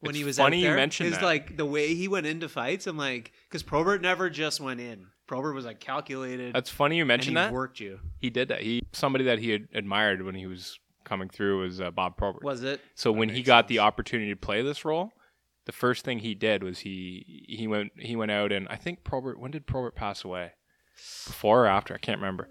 [0.00, 0.76] when It's he was funny out you there.
[0.76, 1.24] mention His that.
[1.24, 2.86] like the way he went into fights.
[2.86, 5.06] I'm like, because Probert never just went in.
[5.26, 6.54] Probert was like calculated.
[6.54, 7.52] That's funny you and mentioned he that.
[7.52, 8.00] worked you.
[8.18, 8.62] He did that.
[8.62, 12.42] He somebody that he had admired when he was coming through was uh, Bob Probert.
[12.44, 12.80] Was it?
[12.94, 15.10] So when he got the opportunity to play this role,
[15.66, 19.04] the first thing he did was he he went he went out and I think
[19.04, 20.52] Probert when did Probert pass away?
[21.26, 21.94] Before or after?
[21.94, 22.48] I can't remember.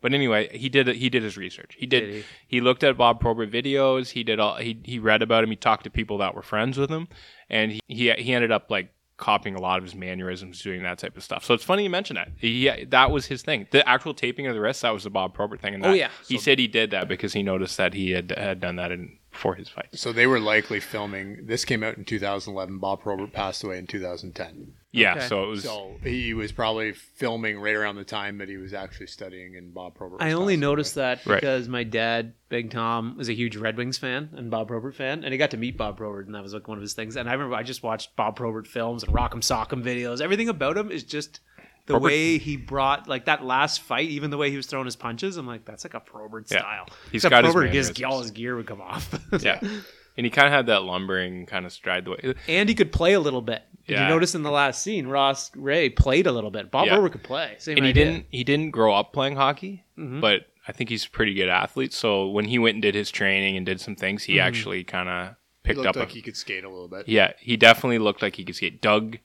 [0.00, 1.74] But anyway, he did he did his research.
[1.78, 2.60] He did, Did he?
[2.60, 4.10] looked at Bob Probert videos.
[4.10, 5.50] He did all he he read about him.
[5.50, 7.08] He talked to people that were friends with him,
[7.50, 10.98] and he he, he ended up like copying a lot of his mannerisms, doing that
[10.98, 11.42] type of stuff.
[11.42, 12.28] So it's funny you mention that.
[12.36, 13.66] He that was his thing.
[13.70, 15.74] The actual taping of the wrists that was the Bob Probert thing.
[15.74, 16.10] And oh, that, Oh, yeah.
[16.28, 19.16] he said he did that because he noticed that he had had done that in
[19.30, 19.88] before his fight.
[19.92, 21.46] So they were likely filming.
[21.46, 22.78] This came out in 2011.
[22.78, 24.72] Bob Probert passed away in 2010.
[24.96, 25.26] Yeah, Okay.
[25.28, 25.62] so it was.
[25.64, 29.70] So he was probably filming right around the time that he was actually studying in
[29.72, 30.22] Bob Probert.
[30.22, 31.04] I only noticed away.
[31.16, 31.40] that Right.
[31.40, 35.22] because my dad, Big Tom, was a huge Red Wings fan and Bob Probert fan,
[35.24, 37.16] and he got to meet Bob Probert, and that was like one of his things.
[37.16, 40.20] And I remember I just watched Bob Probert films and Rock'em Sock'em videos.
[40.20, 41.40] Everything about him is just
[41.86, 44.86] the Probert- way he brought like that last fight, even the way he was throwing
[44.86, 45.36] his punches.
[45.36, 46.58] I'm like, that's like a Probert Yeah.
[46.60, 46.86] style.
[47.12, 48.04] He's Except got his Probert, his, mannerisms.
[48.04, 49.14] all his gear would come off.
[49.40, 49.60] yeah,
[50.16, 52.34] and he kind of had that lumbering kind of stride the way.
[52.48, 53.62] and he could play a little bit.
[53.86, 54.02] Did Yeah.
[54.04, 56.70] you notice in the last scene, Ross Rhea played a little bit.
[56.70, 56.94] Bob Yeah.
[56.94, 57.54] Probert could play.
[57.58, 60.20] Same and he didn't he didn't grow up playing hockey, Mhm.
[60.20, 61.92] but I think he's a pretty good athlete.
[61.92, 65.08] So when he went and did his training and did some things, he actually kind
[65.08, 65.34] of He
[65.68, 65.96] picked looked up.
[65.96, 67.08] like a, he could skate a little bit.
[67.08, 68.80] yeah, he definitely looked like he could skate.
[68.82, 69.18] Doug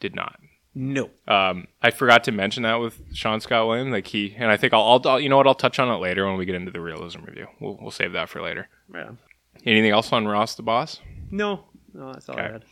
[0.00, 0.38] did not.
[0.74, 1.10] No.
[1.26, 3.90] Um, I forgot to mention that with Sean Scott Williams.
[3.90, 5.98] Like he, and I think I'll, I'll, I'll- you know what, I'll touch on it
[5.98, 7.48] later when we get into the realism review.
[7.58, 8.68] We'll, we'll save that for later.
[8.94, 9.10] Yeah.
[9.66, 11.00] Anything else on Ross the Boss?
[11.30, 11.64] No.
[11.92, 12.64] No, that's all I had.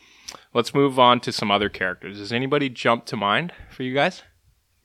[0.53, 2.17] Let's move on to some other characters.
[2.17, 4.23] Does anybody jump to mind for you guys?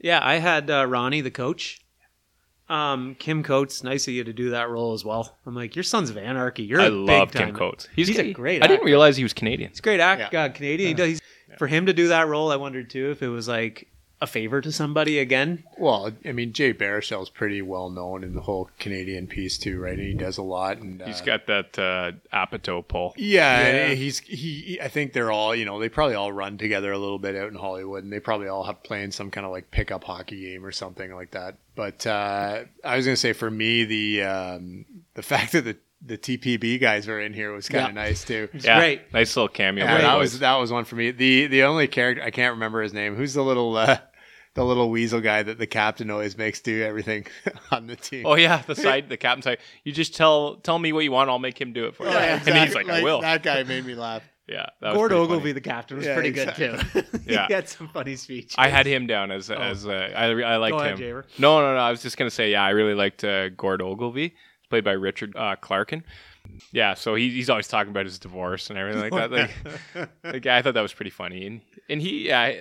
[0.01, 1.81] Yeah, I had uh, Ronnie, the coach.
[2.69, 5.37] Um, Kim Coates, nice of you to do that role as well.
[5.45, 6.63] I'm like, your son's of anarchy.
[6.63, 7.89] You're I a love big Kim time- Coates.
[7.95, 8.63] He's, a great.
[8.63, 9.71] I didn't realize he was Canadian.
[9.71, 10.45] He's a great act, Yeah.
[10.45, 10.89] uh, Canadian.
[10.89, 11.21] He does, he's,
[11.59, 13.89] For him to do that role, I wondered too if it was like
[14.21, 15.65] a favor to somebody again.
[15.79, 19.99] Well, I mean, Jay Baruchel's pretty well known in the whole Canadian piece too, right?
[19.99, 20.79] And he does a lot.
[20.79, 23.13] And uh, He's got that uh, Apatow pull.
[23.19, 23.95] Yeah, Yeah.
[23.95, 26.99] he's he, he- I think they're all you know they probably all run together a
[26.99, 29.71] little bit out in Hollywood, and they probably all have playing some kind of like
[29.71, 31.57] pickup hockey game or something like that.
[31.75, 36.19] But uh, I was gonna say for me the um, the fact that the the
[36.19, 37.89] TPB guys were in here was kind Yeah.
[37.89, 38.49] of nice too.
[38.53, 39.13] yeah, great.
[39.13, 39.85] Nice little cameo.
[39.85, 41.11] Yeah, that was that was one for me.
[41.11, 43.15] The the only character I can't remember his name.
[43.17, 43.99] Who's the little uh,
[44.55, 47.27] the little weasel guy that the captain always makes do everything
[47.71, 48.27] on the team?
[48.27, 51.31] Oh yeah, the side, the captain's like, you just tell tell me what you want,
[51.31, 52.13] I'll make him do it for you.
[52.13, 52.93] Yeah, And he's like, exactly.
[53.01, 53.21] I will.
[53.23, 54.23] That guy made me laugh.
[54.47, 55.53] yeah, that was Gord pretty Ogilvy, funny.
[55.53, 56.67] the captain, was Yeah, pretty exactly.
[56.69, 57.19] good too.
[57.27, 57.47] Yeah.
[57.47, 58.55] he had some funny speeches.
[58.59, 61.17] I had him down as as uh, I I liked Go ahead, him.
[61.17, 61.25] Jamer.
[61.39, 61.81] No, no, no.
[61.81, 64.35] I was just gonna say, yeah, I really liked uh, Gord Ogilvy,
[64.71, 66.03] played by Richard uh, Clarkin.
[66.73, 69.31] Yeah, so he, he's always talking about his divorce and everything like that.
[69.95, 72.53] Like, like, I thought that was pretty funny, and and he yeah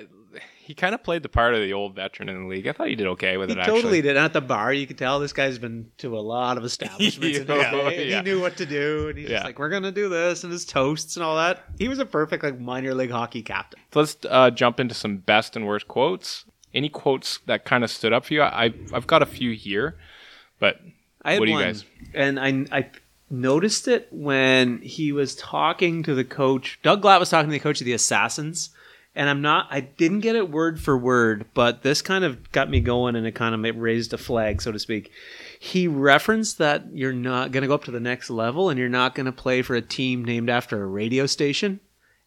[0.57, 2.65] he kind of played the part of the old veteran in the league.
[2.65, 3.57] I thought he did okay with He it.
[3.65, 4.01] totally actually.
[4.01, 4.09] did.
[4.15, 7.17] And at the bar, you could tell this guy's been to a lot of establishments.
[7.17, 8.17] in his Yeah, day, yeah.
[8.17, 9.35] He knew what to do, and he's Yeah.
[9.35, 11.63] just like, "We're gonna do this," and his toasts and all that.
[11.77, 13.81] He was a perfect like minor league hockey captain.
[13.93, 16.45] So let's uh, jump into some best and worst quotes.
[16.73, 18.41] Any quotes that kind of stood up for you?
[18.43, 19.97] I I've got a few here,
[20.59, 20.79] but
[21.23, 21.85] I had what do you one, guys?
[22.13, 22.89] and I I
[23.29, 26.79] noticed it when he was talking to the coach.
[26.83, 28.69] Doug Glatt was talking to the coach of the Assassins,
[29.15, 29.67] and I'm not.
[29.71, 33.25] I didn't get it word for word, but this kind of got me going, and
[33.25, 35.11] it kind of raised a flag, so to speak.
[35.59, 38.89] He referenced that you're not going to go up to the next level, and you're
[38.89, 41.79] not going to play for a team named after a radio station.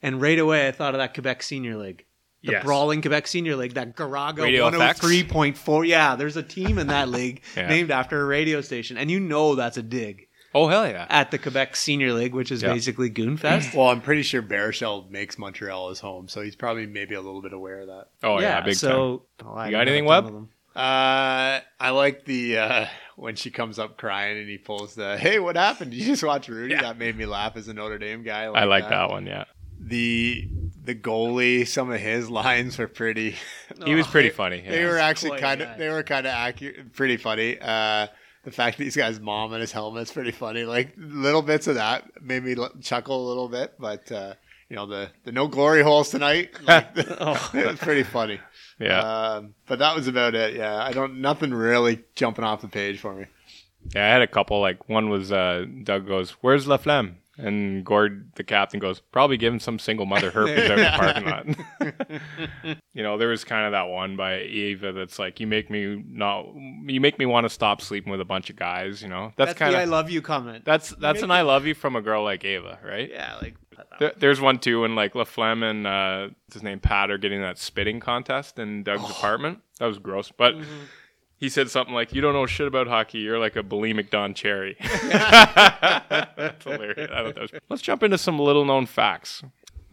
[0.02, 2.05] And right away, I thought of that Quebec Senior League.
[2.46, 2.64] The Yes.
[2.64, 5.84] brawling Quebec Senior League, that Garaga Radio 103.4.
[5.86, 7.68] Yeah, there's a team in that league Yeah.
[7.68, 8.96] named after a radio station.
[8.96, 11.06] And you know that's a dig Oh hell yeah!
[11.10, 12.72] at the Quebec Senior League, which is Yeah.
[12.72, 13.74] basically Goonfest.
[13.74, 17.42] Well, I'm pretty sure Baruchel makes Montreal his home, so he's probably maybe a little
[17.42, 18.06] bit aware of that.
[18.22, 18.74] Oh yeah, big time.
[18.74, 20.48] so, Oh, You got anything, have Webb?
[20.74, 25.38] Uh, I like the uh, when she comes up crying and he pulls the "Hey,
[25.38, 25.90] what happened?
[25.90, 26.82] Did you just watch Rudy?" Yeah.
[26.82, 28.44] That made me laugh as a Notre Dame guy.
[28.44, 29.26] I like that one.
[29.26, 29.44] Yeah,
[29.80, 30.48] The
[30.86, 33.34] the goalie, some of his lines were pretty.
[33.84, 34.60] he was pretty funny.
[34.66, 37.58] They were actually kind of they were kind of accurate, pretty funny.
[37.60, 38.06] Uh,
[38.44, 40.64] the fact that he's got his mom in his helmet's pretty funny.
[40.64, 44.34] Like little bits of that made me l- chuckle a little bit, but uh,
[44.70, 46.50] you know the the no glory holes tonight.
[46.66, 46.88] Like,
[47.20, 47.50] Oh.
[47.54, 48.38] it was pretty funny.
[48.78, 50.54] yeah, Um, but that was about it.
[50.54, 53.26] Yeah, I don't nothing really jumping off the page for me.
[53.94, 54.04] yeah.
[54.06, 54.60] I had a couple.
[54.60, 59.36] Like one was uh, Doug goes, "Where's La Flemme?" And Gord, the captain, goes, "Probably
[59.36, 63.66] giving some single mother herpes out in the parking lot." you know, there was kind
[63.66, 66.46] of that one by Eva that's like, "You make me not,
[66.86, 69.50] you make me want to stop sleeping with a bunch of guys." You know, that's,
[69.50, 70.64] That's, kind the I love you comment.
[70.64, 73.10] that's that's an I love you from a girl like Ava, right?
[73.10, 73.56] yeah, like
[73.98, 77.58] There, there's one too when like LaFlemme and uh, his name Pat are getting that
[77.58, 79.60] spitting contest in Doug's apartment.
[79.78, 80.54] That was gross, but
[81.38, 83.18] he said something like, "You don't know shit about hockey.
[83.18, 87.10] You're like a bulimic Don Cherry." That's hilarious.
[87.10, 89.42] That was- Let's jump into some little known facts.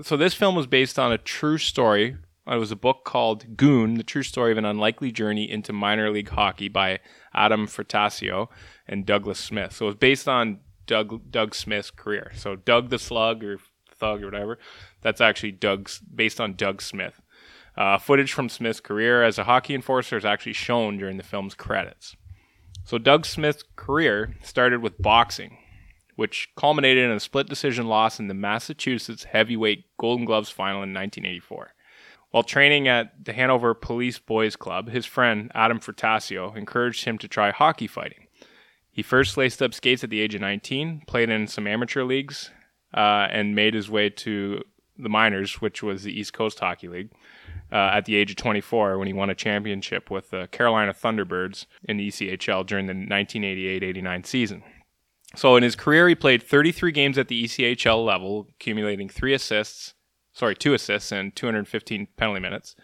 [0.01, 2.17] So this film was based on a true story.
[2.45, 6.09] It was a book called Goon: The True Story of an Unlikely Journey into Minor
[6.11, 6.99] League Hockey by
[7.33, 8.49] Adam Frattasio
[8.87, 9.71] and Douglas Smith.
[9.73, 12.31] So it was based on Doug Doug Smith's career.
[12.35, 13.59] So Doug the Slug or
[13.95, 14.59] Thug or whatever.
[15.01, 17.21] That's actually Doug's based on Doug Smith.
[17.75, 21.55] Uh, footage from Smith's career as a hockey enforcer is actually shown during the film's
[21.55, 22.15] credits.
[22.85, 25.57] So Doug Smith's career started with boxing,
[26.15, 30.93] which culminated in a split decision loss in the Massachusetts heavyweight Golden Gloves final in
[30.93, 31.73] 1984.
[32.29, 37.27] While training at the Hanover Police Boys Club, his friend Adam Frattasio encouraged him to
[37.27, 38.27] try hockey fighting.
[38.91, 42.51] He first laced up skates at the age of 19, played in some amateur leagues,
[42.93, 44.63] uh, and made his way to
[44.97, 47.11] the minors, which was the East Coast Hockey League,
[47.73, 51.65] uh, at the age of 24 when he won a championship with the Carolina Thunderbirds
[51.83, 54.63] in the ECHL during the 1988-89 season.
[55.35, 59.95] So in his career, he played 33 games at the ECHL level, accumulating three assists,
[60.33, 62.75] sorry, two assists and 215 penalty minutes.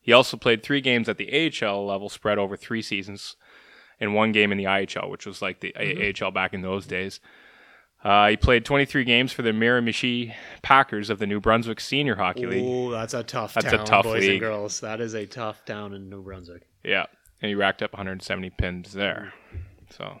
[0.00, 3.36] He also played three games at the AHL level, spread over three seasons,
[4.00, 7.20] and one game in the IHL, which was like the AHL back in those days.
[8.04, 12.44] Uh, he played 23 games for the Miramichi Packers of the New Brunswick Senior Hockey
[12.46, 12.64] League.
[12.64, 14.32] Oh, that's a tough That's a town, tough boys league.
[14.32, 14.80] and girls.
[14.80, 16.66] That is a tough town in New Brunswick.
[16.84, 17.06] Yeah,
[17.40, 19.32] and he racked up 170 pins there.
[19.88, 20.20] So,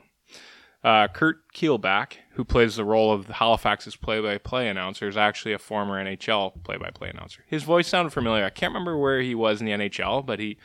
[0.82, 6.02] uh, Curt Keilback, who plays the role of Halifax's play-by-play announcer, is actually a former
[6.02, 7.44] NHL play-by-play announcer.
[7.48, 8.46] His voice sounded familiar.
[8.46, 10.56] I can't remember where he was in the NHL, but he,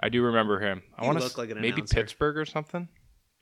[0.00, 0.82] I do remember him.
[0.98, 1.94] I want to like maybe announcer.
[1.94, 2.88] Pittsburgh or something.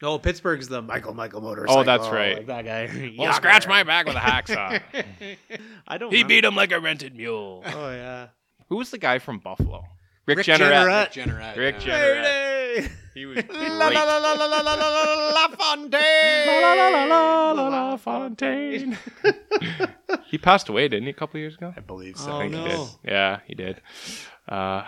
[0.03, 1.79] No, Pittsburgh's the Michael Michael motorcycle.
[1.81, 2.39] Oh, that's right.
[2.39, 3.15] Like that guy.
[3.19, 4.83] Well, scratch my back with a hacksaw.
[5.87, 6.11] I don't.
[6.11, 6.29] he remember.
[6.29, 7.63] beat him like a rented mule.
[7.65, 8.29] Oh yeah.
[8.69, 9.85] Who was the guy from Buffalo?
[10.27, 11.13] Rick, Rick Jeanneret.
[11.13, 11.13] Jeanneret.
[11.13, 11.99] Jeanneret, Rick yeah.
[11.99, 12.91] Jeanneret.
[13.15, 13.51] He was great.
[13.53, 16.47] La la la la la la la la la la Fontaine.
[16.47, 18.99] La la la la la la la Fontaine.
[20.27, 21.75] he passed away, didn't he, a couple years ago?
[21.77, 22.33] I believe so.
[22.33, 22.81] Oh, I think he did.
[23.05, 23.81] Yeah, he did.
[24.49, 24.85] Uh,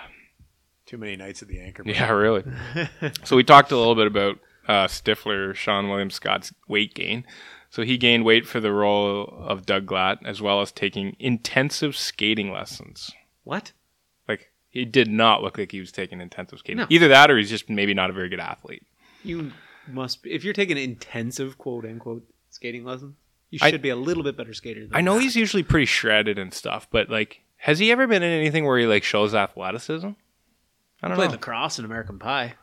[0.87, 1.83] Too many nights at the anchor.
[1.85, 2.43] yeah, really.
[3.25, 7.25] so we talked a little bit about uh, Stifler, Seann William Scott's weight gain.
[7.71, 11.97] So he gained weight for the role of Doug Glatt, as well as taking intensive
[11.97, 13.11] skating lessons.
[13.43, 13.73] What?
[14.29, 16.79] Like he did not look like he was taking intensive skating.
[16.79, 16.87] No.
[16.89, 18.87] Either that, or he's just maybe not a very good athlete.
[19.25, 19.51] You
[19.89, 23.17] must be, if you're taking intensive quote unquote skating lessons,
[23.51, 25.23] you I- should be a little bit better skater than I know that.
[25.23, 28.79] he's usually pretty shredded and stuff, but like, has he ever been in anything where
[28.79, 30.07] he like shows athleticism?
[30.07, 30.13] I
[31.09, 31.17] don't know.
[31.17, 31.33] played know.
[31.33, 32.55] lacrosse in American Pie.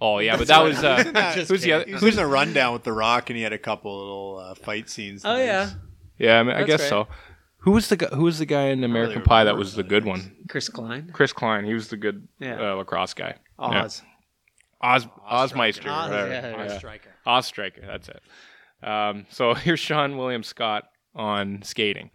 [0.00, 1.02] Oh yeah, but that was uh,
[1.34, 1.84] Just who's the other?
[1.86, 4.38] He was Who's in the rundown with The Rock, and he had a couple little
[4.38, 5.22] uh, fight scenes.
[5.24, 5.70] Oh yeah,
[6.18, 6.88] Yeah, I, mean, I guess right.
[6.88, 7.08] so.
[7.60, 10.04] Who was the guy, who was the guy in American Pie that was the good
[10.04, 10.36] one?
[10.48, 11.10] Chris Klein.
[11.12, 11.64] Chris Klein.
[11.64, 12.72] He was the good Yeah.
[12.72, 13.34] uh, lacrosse guy.
[13.58, 14.02] Oz.
[14.04, 14.88] Yeah.
[14.94, 15.88] Oz Ozmeister.
[15.90, 16.28] Oz, whatever.
[16.30, 16.64] yeah, yeah.
[16.66, 16.78] Yeah.
[16.78, 17.10] Striker.
[17.26, 17.80] Oz Striker.
[17.84, 18.22] That's it.
[18.86, 20.84] Um, so here's Seann William Scott
[21.16, 22.10] on skating.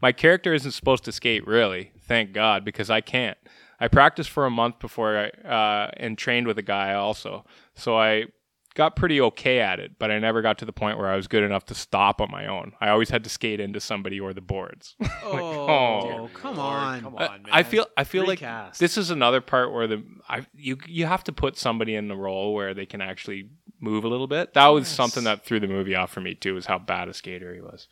[0.00, 1.92] My character isn't supposed to skate, really.
[2.06, 3.36] Thank God, because I can't.
[3.80, 7.44] I practiced for a month before I uh, and trained with a guy also.
[7.74, 8.26] So I
[8.74, 11.28] got pretty okay at it, but I never got to the point where I was
[11.28, 12.72] good enough to stop on my own.
[12.80, 14.96] I always had to skate into somebody or the boards.
[15.24, 17.00] Like, Oh, come on.
[17.02, 17.50] Come I- on, man.
[17.52, 18.74] I feel I feel Recast.
[18.74, 22.08] like this is another part where the I you you have to put somebody in
[22.08, 23.48] the role where they can actually
[23.80, 24.52] move a little bit.
[24.54, 27.14] That was something that threw the movie off for me too, was how bad a
[27.14, 27.88] skater he was.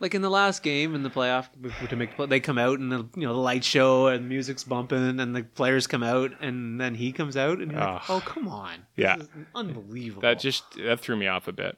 [0.00, 1.48] Like in the last game in the playoff
[1.88, 4.64] to make play, they come out and the you know the light show and music's
[4.64, 8.20] bumping and the players come out and then he comes out and you're like, oh
[8.24, 9.16] come on, Yeah.
[9.54, 10.22] Unbelievable.
[10.22, 11.76] That just that threw me off a bit.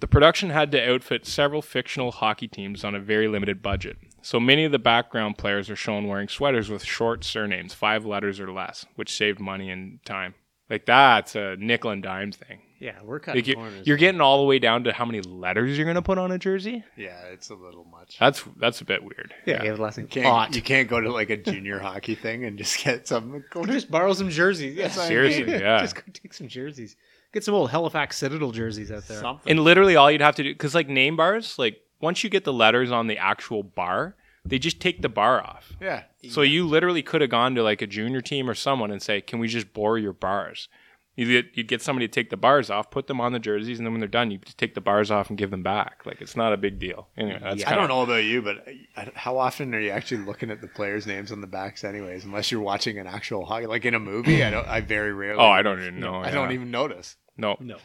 [0.00, 3.96] The production had to outfit several fictional hockey teams on a very limited budget.
[4.20, 8.38] So many of the background players are shown wearing sweaters with short surnames, five letters
[8.38, 10.34] or less, which saved money and time.
[10.68, 12.60] Like that's a nickel and dime thing.
[12.78, 13.86] Yeah, we're cutting Like you're, corners.
[13.86, 16.38] you're getting all the way down to how many letters you're gonna put on a
[16.38, 16.84] jersey.
[16.96, 18.18] yeah, it's a little much.
[18.18, 19.34] That's that's a bit weird.
[19.46, 19.72] yeah, yeah.
[19.72, 20.04] the last thing.
[20.04, 23.44] You can't, you can't go to like a junior hockey thing and just get some.
[23.50, 24.74] Go to just borrow some jerseys.
[24.76, 25.78] Yeah, Seriously, yeah.
[25.82, 26.96] just go take some jerseys.
[27.32, 29.20] Get some old Halifax Citadel jerseys out there.
[29.20, 29.50] something.
[29.50, 32.44] And literally all you'd have to do, because like name bars, like once you get
[32.44, 35.72] the letters on the actual bar, they just take the bar off.
[35.80, 36.04] yeah.
[36.30, 39.20] So you literally could have gone to like a junior team or someone and say,
[39.20, 40.68] "Can we just bore your bars?"
[41.16, 43.78] You get you'd get somebody to take the bars off, put them on the jerseys,
[43.78, 46.04] and then when they're done, you just take the bars off and give them back.
[46.04, 47.08] Like it's not a big deal.
[47.16, 50.24] Anyway, that's I kinda- don't know about you, but I- how often are you actually
[50.24, 52.24] looking at the players' names on the backs, anyways?
[52.26, 54.68] Unless you're watching an actual hockey, like in a movie, I don't.
[54.68, 55.40] I very rarely.
[55.40, 56.16] Oh, I don't even know.
[56.16, 57.16] I don't even notice.
[57.38, 57.56] No.
[57.60, 57.78] No.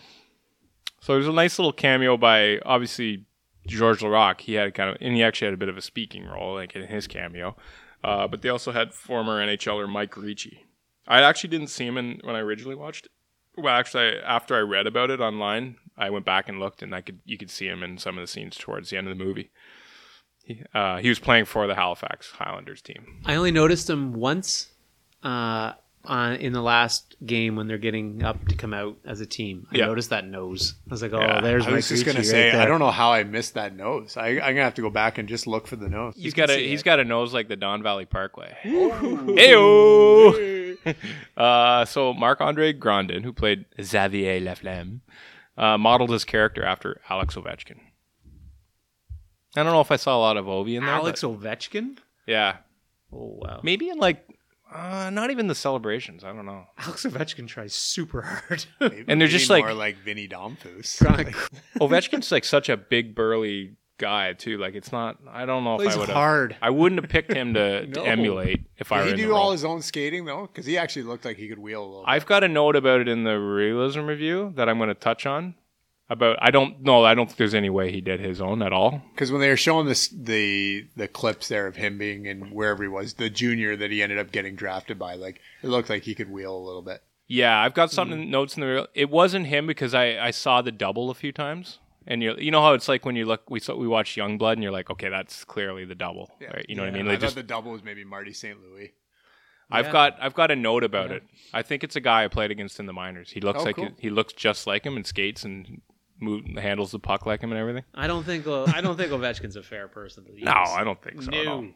[0.99, 3.25] So there's a nice little cameo by obviously
[3.65, 4.41] Georges Laraque.
[4.41, 6.75] He had kind of, and he actually had a bit of a speaking role, like
[6.75, 7.55] in his cameo.
[8.03, 10.65] Uh, but they also had former NHLer Mike Ricci.
[11.07, 13.11] I actually didn't see him in, when I originally watched it.
[13.57, 17.01] Well, actually, after I read about it online, I went back and looked, and I
[17.01, 19.23] could you could see him in some of the scenes towards the end of the
[19.23, 19.51] movie.
[20.43, 23.21] He, uh, he was playing for the Halifax Highlanders team.
[23.25, 24.69] I only noticed him once
[25.23, 29.25] uh, on in the last game when they're getting up to come out as a
[29.27, 29.67] team.
[29.71, 29.85] I Yeah.
[29.85, 30.73] noticed that nose.
[30.89, 31.41] I was like, oh, Yeah.
[31.41, 32.61] there's I Mike was just Ricci gonna right say, there.
[32.61, 34.17] I don't know how I missed that nose.
[34.17, 36.15] I, I'm gonna have to go back and just look for the nose.
[36.17, 36.85] He's can got a see he's it.
[36.85, 38.57] got a nose like the Don Valley Parkway.
[38.63, 40.60] Heyo.
[41.37, 45.01] uh, so Marc Andre Grondin, who played Xavier Laflamme,
[45.57, 47.79] uh, modeled his character after Alex Ovechkin.
[49.55, 50.93] I don't know if I saw a lot of Ovi in there.
[50.95, 51.97] Alex but- Ovechkin.
[52.25, 52.57] yeah,
[53.13, 54.25] Oh wow, maybe in like
[54.73, 56.23] uh, not even the celebrations.
[56.23, 56.63] I don't know.
[56.77, 58.65] Alex Ovechkin tries super hard.
[58.79, 61.01] Maybe- And they're maybe just like- more like Vinny Damphousse.
[61.79, 64.57] Ovechkin's like such a big burly guy too.
[64.57, 65.17] Like it's not.
[65.29, 66.57] I don't know if I would hard.
[66.61, 69.51] I wouldn't have picked him to, to emulate if I were he do all role.
[69.53, 70.47] his own skating though?
[70.47, 72.03] Because he actually looked like he could wheel a little.
[72.05, 75.25] I've got a note about it in the realism review that I'm going to touch
[75.25, 75.55] on.
[76.09, 77.05] About I don't know.
[77.05, 79.01] I don't think there's any way he did his own at all.
[79.13, 82.83] Because when they were showing this, the the clips there of him being in wherever
[82.83, 86.03] he was, the junior that he ended up getting drafted by, like it looked like
[86.03, 87.01] he could wheel a little bit.
[87.27, 88.31] Yeah, I've got something mm-hmm.
[88.31, 88.67] notes in the.
[88.67, 92.35] Real, it wasn't him because I I saw the double a few times, and you
[92.37, 94.71] you know how it's like when you look we saw, we watch Youngblood and you're
[94.71, 96.65] like okay that's clearly the double, right?
[96.67, 97.07] You know what I mean?
[97.07, 98.57] I They thought the double was maybe Marty St.
[98.61, 98.93] Louis.
[99.69, 99.91] I've Yeah.
[99.91, 101.23] got I've got a note about it.
[101.53, 103.31] I think it's a guy I played against in the minors.
[103.31, 103.89] He looks Oh, like cool.
[103.99, 105.81] he looks just like him and skates and
[106.19, 107.83] move, handles the puck like him and everything.
[107.95, 110.43] I don't think uh, I don't think Ovechkin's a fair person to use.
[110.43, 111.31] No, I don't think so.
[111.31, 111.69] No.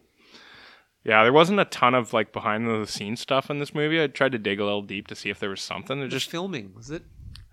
[1.03, 4.01] Yeah, there wasn't a ton of like behind the scenes stuff in this movie.
[4.01, 5.99] I tried to dig a little deep to see if there was something.
[5.99, 7.03] There Just just filming was it?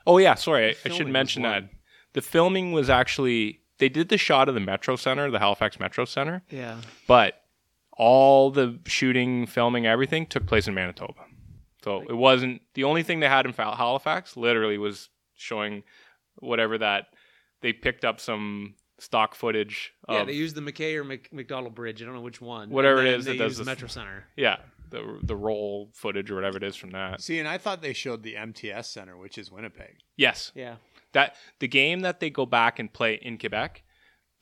[0.06, 1.70] oh yeah, sorry, I, I should mention that one.
[2.14, 6.04] The filming was actually they did the shot of the Metro Center, the Halifax Metro
[6.04, 6.80] Center, Yeah.
[7.08, 7.42] but
[7.96, 11.24] all the shooting, filming, everything took place in Manitoba.
[11.82, 14.36] So it wasn't the only thing they had in Halifax.
[14.36, 15.82] Literally was showing
[16.36, 17.06] whatever that
[17.60, 19.92] they picked up some stock footage.
[20.08, 22.00] Of, Yeah, they used the MacKay or Mc, Macdonald Bridge.
[22.02, 22.70] I don't know which one.
[22.70, 24.26] Whatever And it then is they that does used this- Metro Center.
[24.36, 24.58] yeah,
[24.90, 27.20] the the roll footage or whatever it is from that.
[27.20, 29.96] See, and I thought they showed the MTS Center, which is Winnipeg.
[30.16, 30.76] Yes, Yeah.
[31.12, 33.82] That the game that they go back and play in Quebec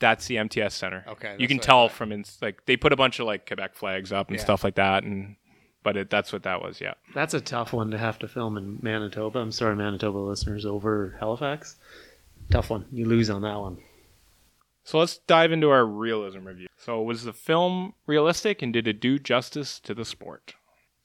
[0.01, 1.05] That's the MTS Center.
[1.09, 3.47] Okay, you can what I tell from ins- like they put a bunch of like
[3.47, 4.43] Quebec flags up and Yeah.
[4.45, 5.37] stuff like that, and
[5.83, 6.81] but it, that's what that was.
[6.81, 6.95] Yeah.
[7.15, 9.39] That's a tough one to have to film in Manitoba.
[9.39, 11.77] I'm sorry, Manitoba listeners over Halifax.
[12.51, 12.87] Tough one.
[12.93, 13.79] You lose on that one.
[14.85, 16.67] So let's dive into our realism review.
[16.77, 20.55] So was the film realistic, and did it do justice to the sport?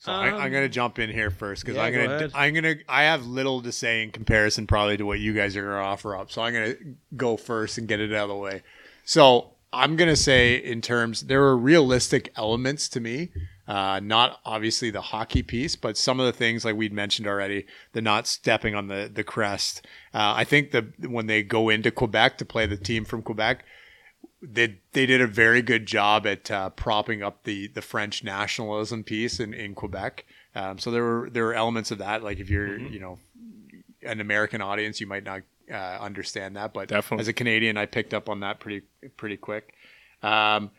[0.06, 2.32] So I, I'm gonna jump in here first because yeah, I'm gonna ahead.
[2.36, 5.64] I'm gonna I have little to say in comparison probably to what you guys are
[5.64, 6.32] gonna offer up.
[6.32, 6.76] So I'm gonna
[7.18, 8.62] go first and get it out of the way.
[9.04, 13.32] So I'm gonna say in terms there were realistic elements to me.
[13.68, 17.66] Uh, not obviously the hockey piece, but some of the things like we'd mentioned already,
[17.94, 19.88] the not stepping on the the crest.
[20.14, 23.66] Uh, I think the when they go into Quebec to play the team from Quebec,
[24.42, 29.04] they they did a very good job at uh, propping up the the French nationalism
[29.04, 30.26] piece in in Quebec.
[30.56, 32.24] Um, so there were there were elements of that.
[32.24, 33.20] Like if you're you know
[34.04, 37.22] an American audience, you might not uh, understand that, but Definitely.
[37.22, 38.86] as a Canadian, I picked up on that pretty
[39.18, 39.74] pretty quick.
[40.22, 40.72] Um,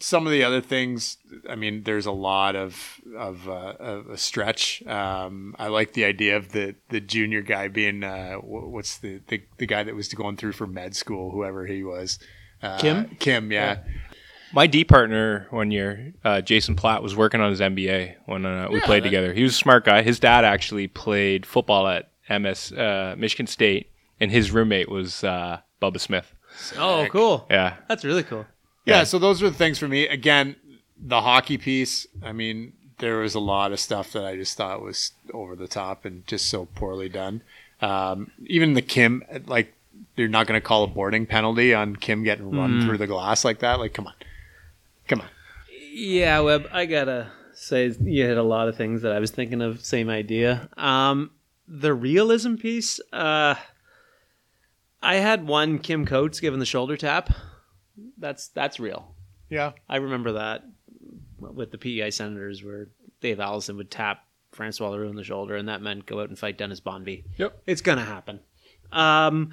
[0.00, 1.16] some of the other things,
[1.48, 4.84] I mean, there's a lot of of, uh, of a stretch.
[4.86, 9.42] Um, I like the idea of the the junior guy being uh, what's the, the
[9.58, 12.18] the guy that was going through for med school, whoever he was.
[12.62, 13.16] Uh, Kim?
[13.18, 13.78] Kim, yeah.
[14.52, 18.68] My D partner one year, uh, Jason Platt, was working on his MBA when uh,
[18.70, 19.32] we Yeah, played that- together.
[19.34, 20.02] He was a smart guy.
[20.02, 23.90] His dad actually played football at MS uh, Michigan State,
[24.20, 26.32] and his roommate was uh, Bubba Smith.
[26.78, 27.46] Oh, cool.
[27.50, 28.46] Yeah, That's really cool.
[28.86, 30.06] Yeah, so those are the things for me.
[30.06, 30.56] Again,
[30.98, 34.80] the hockey piece, I mean, there was a lot of stuff that I just thought
[34.80, 37.42] was over the top and just so poorly done.
[37.82, 39.74] Um, even the Kim, like,
[40.16, 43.44] they're not going to call a boarding penalty on Kim getting run through the glass
[43.44, 43.78] like that.
[43.78, 44.14] Like, come on.
[45.08, 45.28] Come on.
[45.92, 49.62] Yeah, Webb, I gotta say you hit a lot of things that I was thinking
[49.62, 49.84] of.
[49.84, 50.68] Same idea.
[50.76, 51.30] Um,
[51.66, 53.00] the realism piece.
[53.12, 53.54] Uh,
[55.02, 57.30] I had one Kim Coates given the shoulder tap.
[58.18, 59.14] That's that's real.
[59.48, 59.72] Yeah.
[59.88, 60.64] I remember that
[61.38, 62.88] with the PEI Senators, where
[63.20, 66.38] Dave Allison would tap Francois Leroux in the shoulder, and that meant go out and
[66.38, 67.24] fight Dennis Bonvie.
[67.36, 67.62] Yep.
[67.66, 68.40] It's gonna happen.
[68.92, 69.52] Um,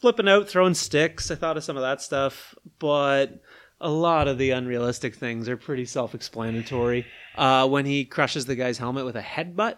[0.00, 1.30] flipping out, throwing sticks.
[1.30, 3.40] I thought of some of that stuff, but
[3.80, 7.06] a lot of the unrealistic things are pretty self-explanatory.
[7.36, 9.76] Uh, when he crushes the guy's helmet with a headbutt,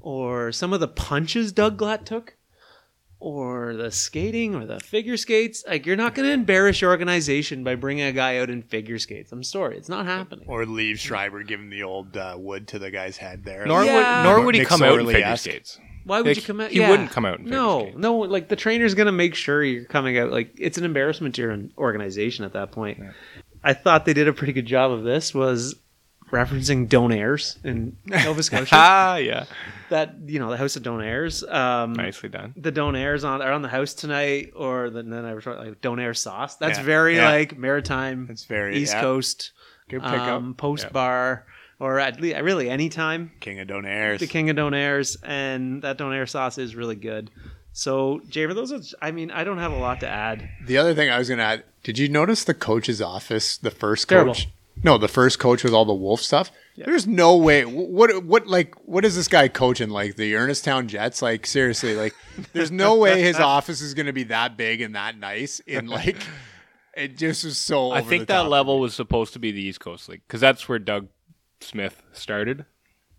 [0.00, 2.36] or some of the punches Doug Glatt took,
[3.18, 5.64] or the skating, or the figure skates.
[5.66, 8.98] Like you're not going to embarrass your organization by bringing a guy out in figure
[8.98, 9.32] skates.
[9.32, 10.44] I'm sorry, it's not happening.
[10.48, 13.66] Or Liev Schreiber giving the old uh, wood to the guy's head there.
[13.66, 14.22] nor Yeah.
[14.22, 15.44] would nor would he Nick come out in Sorley figure asked.
[15.44, 15.78] skates.
[16.06, 16.70] Why would Like, you come out?
[16.70, 16.88] he Yeah.
[16.90, 18.16] wouldn't come out No, no.
[18.18, 20.30] Like the trainer's gonna make sure you're coming out.
[20.30, 23.02] Like it's an embarrassment to your organization at that point.
[23.64, 25.34] I thought they did a pretty good job of this.
[25.34, 25.74] Was
[26.30, 28.68] referencing Donairs in Nova Scotia.
[28.72, 29.44] Ah, yeah,
[29.90, 31.42] that you know the House of Donairs.
[31.52, 32.54] Um, nicely done.
[32.56, 36.16] The Donairs on are on the house tonight, or the, then I was like Donair
[36.16, 36.56] sauce.
[36.56, 37.30] That's Yeah, very yeah.
[37.30, 38.28] like maritime.
[38.30, 39.00] It's very- East yeah.
[39.00, 39.52] Coast.
[39.88, 40.20] Good pickup.
[40.42, 40.90] Um, post Yeah.
[40.90, 41.46] bar,
[41.78, 43.32] or at least really any time.
[43.40, 44.18] King of Donairs.
[44.18, 47.30] the king of donairs, and that donair sauce is really good.
[47.72, 48.80] So, Jamer, those are.
[49.02, 50.48] I mean, I don't have a lot to add.
[50.64, 53.70] The other thing I was going to add, did you notice the coach's office, the
[53.70, 54.32] first Terrible.
[54.32, 54.48] coach?
[54.82, 56.50] No, the first coach with all the wolf stuff.
[56.76, 57.64] There's no way.
[57.64, 59.88] What what like what is this guy coaching?
[59.88, 61.22] Like the Ernestown Jets?
[61.22, 61.94] Like seriously?
[61.94, 62.14] Like
[62.52, 65.60] there's no way his office is going to be that big and that nice.
[65.60, 66.16] In like
[66.94, 67.90] it just was so.
[67.90, 70.68] I think the that level was supposed to be the East Coast League because that's
[70.68, 71.08] where Doug
[71.60, 72.66] Smith started.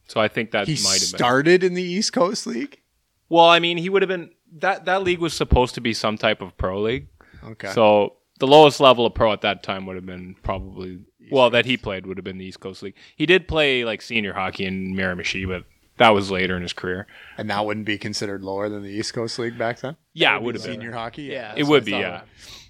[0.08, 1.18] So I think that he might have been.
[1.18, 2.82] started in the East Coast League.
[3.30, 6.18] Well, I mean, he would have been that that league was supposed to be some
[6.18, 7.08] type of pro league.
[7.44, 7.72] Okay.
[7.72, 11.66] So the lowest level of pro at that time would have been probably well that
[11.66, 12.96] he played would have been the East Coast League.
[13.16, 15.66] He did play like senior hockey in Miramichi, but
[15.98, 17.08] that was later in his career.
[17.38, 19.98] and that wouldn't be considered lower than the East Coast League back then.
[20.14, 20.74] Yeah, it would have been.
[20.74, 21.24] Senior hockey.
[21.24, 21.54] Yeah.
[21.58, 22.20] It would be, yeah.
[22.20, 22.28] thought.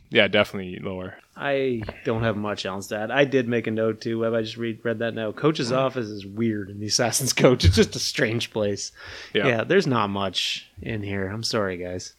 [0.10, 1.18] Yeah, definitely lower.
[1.40, 3.12] I don't have much else to add.
[3.12, 4.34] I did make a note too, Webb.
[4.34, 5.36] I just read read that note.
[5.36, 5.78] Coach's mm-hmm.
[5.78, 7.64] office is weird in the Assassin's Coach.
[7.64, 8.92] It's just a strange place.
[9.34, 9.48] Yeah.
[9.48, 11.28] yeah, there's not much in here.
[11.28, 12.16] I'm sorry, guys.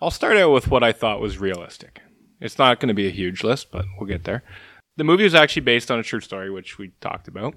[0.00, 2.00] I'll start out with what I thought was realistic.
[2.40, 4.42] It's not going to be a huge list, but we'll get there.
[4.96, 7.54] The movie was actually based on a true story, which we talked about.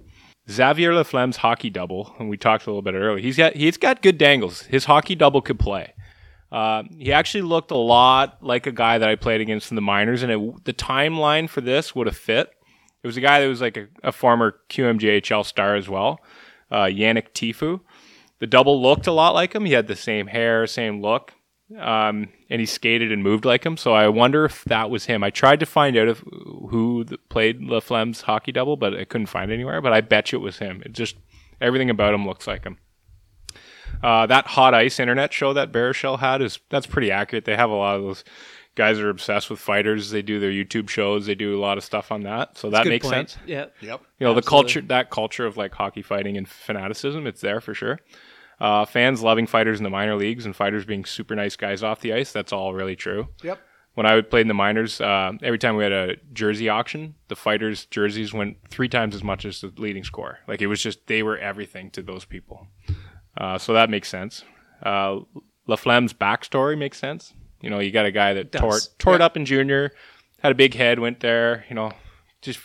[0.49, 3.21] Xavier Laflamme's hockey double, and we talked a little bit earlier.
[3.21, 4.63] He's got he's got good dangles.
[4.63, 5.93] His hockey double could play.
[6.51, 9.81] Uh, he actually looked a lot like a guy that I played against in the
[9.81, 12.51] minors, and it, the timeline for this would have fit.
[13.03, 16.19] It was a guy that was like a, a former QMJHL star as well,
[16.71, 17.81] uh, Yannick Tifu.
[18.39, 19.65] The double looked a lot like him.
[19.65, 21.33] He had the same hair, same look,
[21.77, 23.77] um, and he skated and moved like him.
[23.77, 25.23] So I wonder if that was him.
[25.23, 29.51] I tried to find out if, who played Laflamme's hockey double, but I couldn't find
[29.51, 29.81] anywhere.
[29.81, 30.81] But I bet you it was him.
[30.85, 31.15] It just
[31.61, 32.77] everything about him looks like him.
[34.01, 37.45] Uh, that hot ice internet show that Baruchel had is that's pretty accurate.
[37.45, 38.23] They have a lot of those
[38.75, 40.09] guys are obsessed with fighters.
[40.09, 41.25] They do their YouTube shows.
[41.25, 42.57] They do a lot of stuff on that.
[42.57, 43.31] So That's that makes point.
[43.31, 43.37] sense.
[43.45, 43.65] Yeah.
[43.81, 44.01] Yep.
[44.19, 47.73] You know, the culture, that culture of like hockey fighting and fanaticism, it's there for
[47.73, 47.99] sure.
[48.59, 52.01] Uh, fans loving fighters in the minor leagues and fighters being super nice guys off
[52.01, 52.31] the ice.
[52.31, 53.27] That's all really true.
[53.43, 53.59] Yep.
[53.95, 57.15] When I would play in the minors, uh, every time we had a jersey auction,
[57.27, 60.39] the fighters' jerseys went three times as much as the leading score.
[60.47, 62.67] Like it was just they were everything to those people.
[63.39, 64.43] Uh, so that makes sense.
[64.83, 65.21] Uh,
[65.67, 67.33] Laflamme's backstory makes sense.
[67.61, 68.61] You know, you got a guy that Does.
[68.61, 69.91] tore tore it up in junior,
[70.39, 71.65] had a big head, went there.
[71.69, 71.91] You know,
[72.41, 72.59] just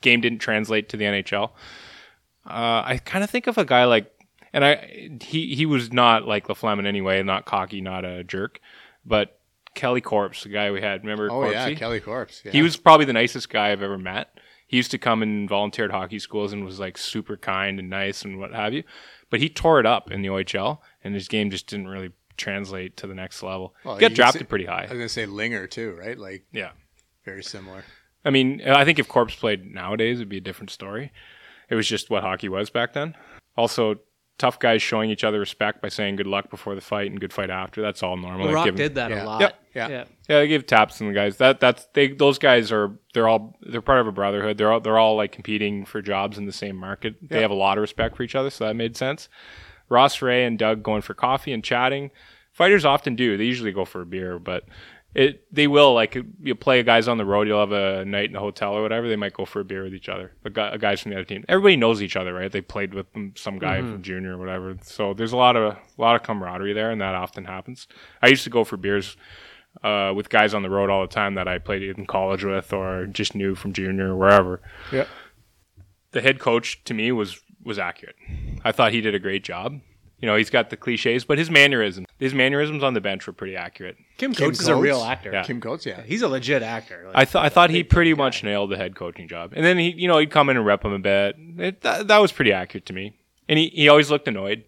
[0.00, 1.50] game didn't translate to the NHL.
[2.46, 4.10] Uh, I kind of think of a guy like,
[4.52, 8.24] and I he he was not like Laflamme in any way, not cocky, not a
[8.24, 8.60] jerk,
[9.04, 9.38] but
[9.74, 11.02] Keli Corpse, the guy we had.
[11.02, 11.30] Remember?
[11.30, 12.42] Oh yeah, Keli Corpse.
[12.44, 12.52] Yeah.
[12.52, 14.33] He was probably the nicest guy I've ever met.
[14.74, 17.88] He used to come and volunteer at hockey schools and was like super kind and
[17.88, 18.82] nice and what have you.
[19.30, 22.96] But he tore it up in the OHL, and his game just didn't really translate
[22.96, 23.72] to the next level.
[23.84, 24.78] Well, he got drafted say- pretty high.
[24.80, 26.18] I was gonna say Linger too, right?
[26.18, 26.72] Like Yeah.
[27.24, 27.84] very similar.
[28.24, 31.12] I mean, I think if Corpse played nowadays, it'd be a different story.
[31.70, 33.14] It was just what hockey was back then.
[33.56, 34.00] Also,
[34.38, 37.32] tough guys showing each other respect by saying good luck before the fight and good
[37.32, 37.80] fight after.
[37.82, 38.48] That's all normal.
[38.48, 39.22] They Rock give 'em- did that yeah.
[39.22, 39.40] a lot.
[39.40, 39.58] Yep.
[39.74, 39.88] Yeah.
[39.88, 40.04] yeah.
[40.28, 41.36] Yeah, they give taps to the guys.
[41.38, 44.58] That that's they those guys are they're all they're part of a brotherhood.
[44.58, 47.16] They're all they're all like competing for jobs in the same market.
[47.28, 49.28] They have a lot of respect for each other, so that made sense.
[49.88, 52.10] Ross Rhea and Doug going for coffee and chatting.
[52.52, 53.36] Fighters often do.
[53.36, 54.64] They usually go for a beer, but
[55.14, 57.46] it they will like you play guys on the road.
[57.46, 59.08] You'll have a night in the hotel or whatever.
[59.08, 60.32] They might go for a beer with each other.
[60.42, 61.44] The guy, guys from the other team.
[61.48, 62.50] Everybody knows each other, right?
[62.50, 63.06] They played with
[63.36, 64.76] some guy from junior or whatever.
[64.82, 67.86] So there's a lot of a lot of camaraderie there, and that often happens.
[68.20, 69.16] I used to go for beers
[69.82, 72.72] uh, with guys on the road all the time that I played in college with
[72.72, 74.60] or just knew from junior or wherever.
[74.92, 75.06] Yeah.
[76.10, 78.16] The head coach to me was was accurate.
[78.64, 79.80] I thought he did a great job.
[80.20, 83.32] You know, he's got the cliches, but his mannerisms, his mannerisms on the bench were
[83.32, 83.96] pretty accurate.
[84.16, 85.30] Kim Kim Coates is a real actor.
[85.32, 85.42] Yeah.
[85.42, 86.00] Kim Coates, yeah.
[86.02, 87.02] He's a legit actor.
[87.06, 89.76] Like, I thought I thought he pretty much nailed the head coaching job, and then
[89.76, 91.36] he, you know, he'd come in and rep him a bit.
[91.58, 93.16] It, that, that was pretty accurate to me,
[93.48, 94.64] and he, he always looked annoyed.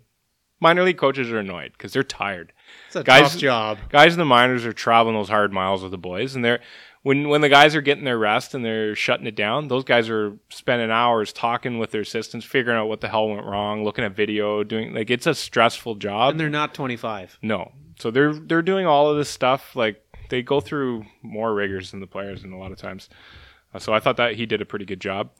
[0.59, 2.53] Minor league coaches are annoyed because they're tired.
[2.87, 3.79] it's a guys- tough job.
[3.91, 6.61] guys in the minors are traveling those hard miles with the boys, and they're
[7.07, 9.69] when when the guys are getting their rest and they're shutting it down.
[9.69, 13.47] Those guys are spending hours talking with their assistants, figuring out what the hell went
[13.47, 16.33] wrong, looking at video, doing like it's a stressful job.
[16.33, 17.39] And they're not 25.
[17.43, 19.77] no, so they're they're doing all of this stuff.
[19.77, 23.09] Like they go through more rigors than the players, and a lot of times.
[23.73, 25.31] Uh, so I thought that he did a pretty good job.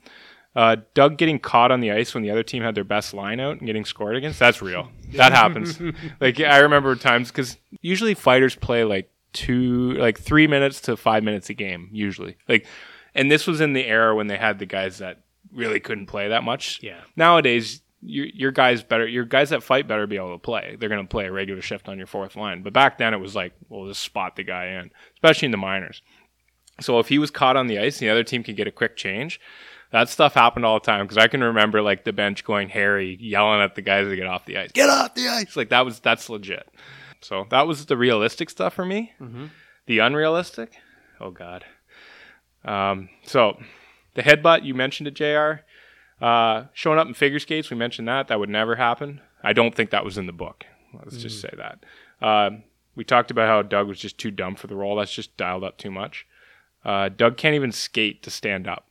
[0.55, 3.41] Uh, Doug getting caught on the ice when the other team had their best line
[3.41, 4.89] out and getting scored against, that's real.
[5.11, 5.79] That happens.
[6.19, 11.23] like, I remember times because usually fighters play like two, like three minutes to five
[11.23, 12.37] minutes a game, usually.
[12.49, 12.65] Like,
[13.13, 15.21] and this was in the era when they had the guys that
[15.53, 16.79] really couldn't play that much.
[16.81, 17.01] Yeah.
[17.15, 20.75] Nowadays, your, your guys better, your guys that fight better be able to play.
[20.79, 22.63] They're going to play a regular shift on your fourth line.
[22.63, 25.57] But back then it was like, well, just spot the guy in, especially in the
[25.57, 26.01] minors.
[26.81, 28.71] So if he was caught on the ice and the other team could get a
[28.71, 29.39] quick change,
[29.91, 33.17] that stuff happened all the time because I can remember like the bench going hairy,
[33.21, 34.71] yelling at the guys to get off the ice.
[34.73, 35.55] Get off the ice!
[35.55, 36.67] Like that was that's legit.
[37.21, 39.13] So that was the realistic stuff for me.
[39.85, 40.73] The unrealistic,
[41.19, 41.65] oh god.
[42.65, 43.57] Um, so
[44.15, 45.63] the headbutt you mentioned it, Jr.
[46.23, 49.21] Uh, showing up in figure skates, we mentioned that that would never happen.
[49.43, 50.65] I don't think that was in the book.
[50.93, 51.83] Let's just say that.
[52.25, 52.63] Um,
[52.95, 54.95] we talked about how Doug was just too dumb for the role.
[54.95, 56.25] That's just dialed up too much.
[56.83, 58.87] Uh, Doug can't even skate to stand up.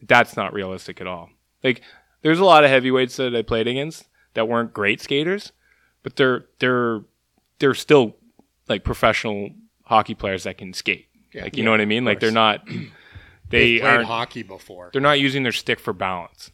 [0.00, 1.30] That's not realistic at all.
[1.64, 1.82] Like,
[2.22, 5.52] there's a lot of heavyweights that I played against that weren't great skaters,
[6.02, 7.00] but they're they're
[7.58, 8.16] they're still
[8.68, 9.50] like professional
[9.84, 11.06] hockey players that can skate.
[11.32, 11.44] Yeah.
[11.44, 12.04] like you know what I mean?
[12.04, 12.66] Like they're not
[13.48, 14.90] they played aren't hockey before.
[14.92, 16.50] they're not using their stick for balance.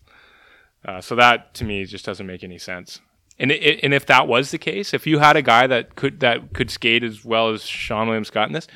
[0.85, 3.01] Uh, so that to me just doesn't make any sense.
[3.39, 6.21] And it, and if that was the case, if you had a guy that could
[6.21, 8.67] that could skate as well as Seann William Scott in this,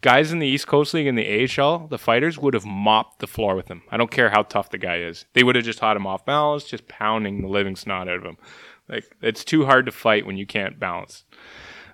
[0.00, 3.26] guys in the East Coast League and the AHL, the fighters would have mopped the
[3.26, 3.82] floor with him.
[3.90, 6.24] I don't care how tough the guy is; they would have just had him off
[6.24, 8.36] balance, just pounding the living snot out of him.
[8.90, 11.24] Like it's too hard to fight when you can't balance.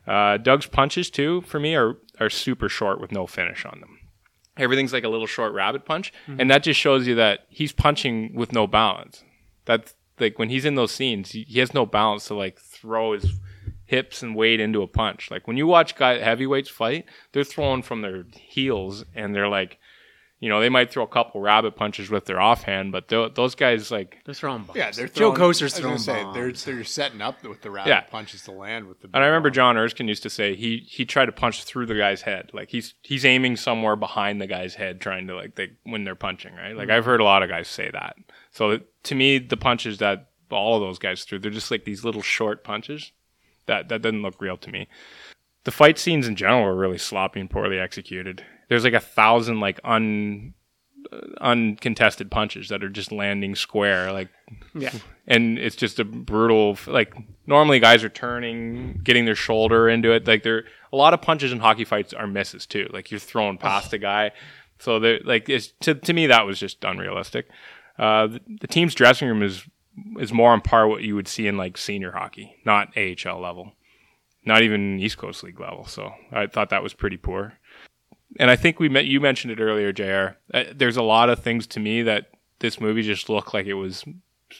[0.07, 3.99] Uh, Doug's punches too, for me, are are super short with no finish on them.
[4.57, 8.35] Everything's like a little short rabbit punch and that just shows you that he's punching
[8.35, 9.23] with no balance.
[9.67, 13.13] That's like when he's in those scenes he, he has no balance to like throw
[13.13, 13.33] his
[13.85, 15.31] hips and weight into a punch.
[15.31, 19.79] Like when you watch guy heavyweights fight they're throwing from their heels and they're like
[20.39, 23.55] you know they might throw a couple rabbit punches with their offhand but tho- those
[23.55, 24.77] guys like They're throwing bombs.
[24.77, 26.65] Yeah, they're Joe Coaster's I was gonna throwing say, bombs.
[26.65, 28.01] they're they're setting up with the rabbit Yeah.
[28.03, 29.09] punches to land with the.
[29.15, 29.51] And I remember.
[29.51, 32.51] John Erskine used to say he he tried to punch through the guy's head.
[32.53, 36.15] Like he's he's aiming somewhere behind the guy's head, trying to like they when they're
[36.15, 36.77] punching, right?
[36.77, 38.17] Like I've heard a lot of guys say that.
[38.51, 42.05] So to me, the punches that all of those guys threw, they're just like these
[42.05, 43.13] little short punches.
[43.67, 44.87] That that doesn't look real to me.
[45.65, 48.45] the fight scenes in general were really sloppy and poorly executed.
[48.69, 50.55] There's like a thousand like un
[51.13, 54.29] uh, uncontested punches that are just landing square like
[54.75, 54.93] Yeah.
[55.27, 57.15] and it's just a brutal like
[57.47, 61.53] normally guys are turning getting their shoulder into it like there a lot of punches
[61.53, 64.33] in hockey fights are misses too like you're throwing past a guy.
[64.79, 67.49] So they're like it's to, to me that was just unrealistic.
[67.99, 69.63] Uh, the, the team's dressing room is
[70.21, 73.73] is more on par what you would see in like senior hockey not AHL level
[74.45, 75.87] not even East Coast League level.
[75.87, 77.55] So I thought that was pretty poor
[78.39, 81.41] and I think we met you mentioned it earlier JR uh, there's a lot of
[81.41, 84.05] things to me that this movie just looked like it was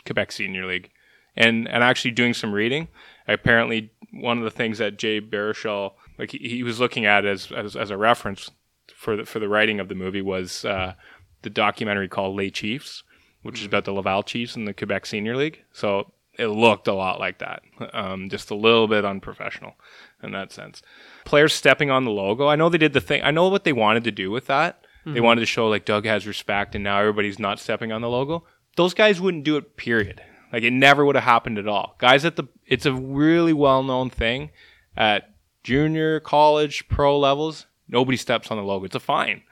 [0.05, 0.91] Quebec Senior League.
[1.37, 2.89] And and actually doing some reading,
[3.29, 7.53] apparently one of the things that Jay Baruchel like he, he was looking at as,
[7.53, 8.51] as as a reference
[8.95, 10.95] for the for the writing of the movie was uh,
[11.43, 13.03] the documentary called Les Chiefs,
[13.43, 15.63] which is about the Laval Chiefs in the Quebec Senior League.
[15.73, 17.63] So it looked a lot like that,
[17.93, 19.75] um, just a little bit unprofessional
[20.23, 20.83] in that sense.
[21.25, 22.47] Players stepping on the logo.
[22.49, 23.23] I know they did the thing.
[23.23, 24.85] I know what they wanted to do with that.
[25.05, 25.25] They Mhm.
[25.25, 28.45] wanted to show like Doug has respect, and now everybody's not stepping on the logo.
[28.77, 29.77] Those guys wouldn't do it.
[29.77, 30.21] Period.
[30.53, 31.95] Like it never would have happened at all.
[31.99, 34.51] Guys at the it's a really well known thing
[34.97, 35.31] at
[35.63, 37.67] junior, college, pro levels.
[37.89, 38.85] Nobody steps on the logo.
[38.87, 39.43] It's a fine.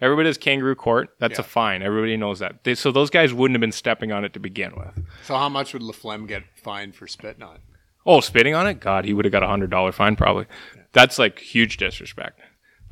[0.00, 1.10] Everybody does kangaroo court.
[1.18, 1.82] That's a fine.
[1.82, 2.64] Everybody knows that.
[2.64, 5.06] They, so those guys wouldn't have been stepping on it to begin with.
[5.24, 7.56] So how much would Laflamme get fined for spitting on?
[7.56, 7.62] it?
[8.06, 8.80] Oh, spitting on it?
[8.80, 10.46] God, he would have got a hundred dollar fine probably.
[10.92, 12.40] That's like huge disrespect.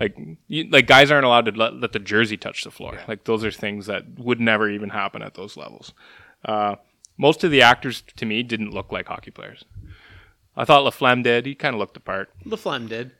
[0.00, 0.16] Like,
[0.48, 2.98] you, like guys aren't allowed to let, let the jersey touch the floor.
[3.06, 5.92] Like those are things that would never even happen at those levels.
[6.44, 6.76] Uh,
[7.18, 9.64] most of the actors to me didn't look like hockey players.
[10.56, 11.46] I thought Laflamme did.
[11.46, 12.30] He kind of looked the part.
[12.44, 13.12] Laflamme did.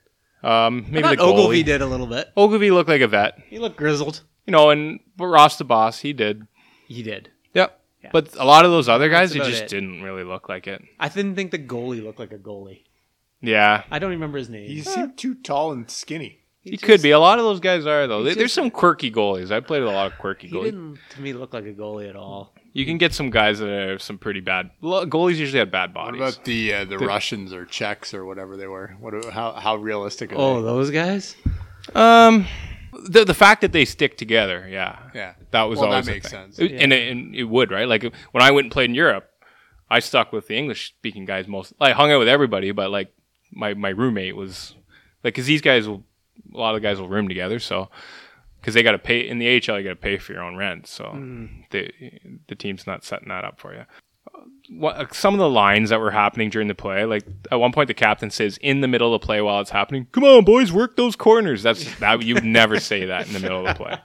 [0.43, 2.29] Um, maybe the thought Ogilvy did a little bit.
[2.35, 3.39] Ogilvy looked like a vet.
[3.47, 4.21] He looked grizzled.
[4.45, 6.47] You know, and but Ross the boss, he did.
[6.87, 7.29] He did.
[7.53, 7.79] Yep.
[8.11, 9.69] But a lot of those other guys, That's they just it.
[9.69, 10.81] didn't really look like it.
[10.99, 12.81] I didn't think the goalie looked like a goalie.
[13.41, 13.83] Yeah.
[13.89, 14.67] I don't remember his name.
[14.67, 16.39] He seemed too tall and skinny.
[16.61, 17.11] He, could be.
[17.11, 18.19] A lot of those guys are though.
[18.19, 19.51] he There- There's some quirky goalies.
[19.51, 20.63] I played with a lot of quirky He goalies.
[20.65, 22.52] didn't to me look like a goalie at all.
[22.75, 24.71] You can get some guys that are some pretty bad.
[24.81, 26.21] Goalies usually have bad What bodies.
[26.21, 28.95] about the uh, the The- Russians or Czechs or whatever they were?
[28.99, 29.25] What?
[29.25, 30.31] How how realistic?
[30.31, 30.65] Are Oh, they?
[30.65, 31.35] those guys?
[31.93, 32.47] Um,
[33.09, 35.33] the the fact that they stick together, yeah, Yeah.
[35.51, 36.51] that was Well, that always a makes thing.
[36.51, 36.59] sense.
[36.59, 37.87] It- and, it, and it would right.
[37.87, 39.29] Like when I went and played in Europe,
[39.89, 41.73] I stuck with the English speaking guys most.
[41.79, 43.13] I hung out with everybody, but like
[43.51, 44.73] my my roommate was
[45.23, 46.03] like because these guys will
[46.53, 47.89] a lot of the guys will room together, so
[48.63, 50.55] because they got to pay in the AHL, you got to pay for your own
[50.55, 51.65] rent, so Mm.
[51.71, 51.91] the
[52.47, 53.83] the team's not setting that up for you.
[54.69, 57.87] What, some of the lines that were happening during the play, like at one point
[57.87, 60.71] the captain says in the middle of the play while it's happening, "Come on, boys,
[60.71, 63.83] work those corners." That's that you would never say that in the middle of the
[63.83, 63.97] play.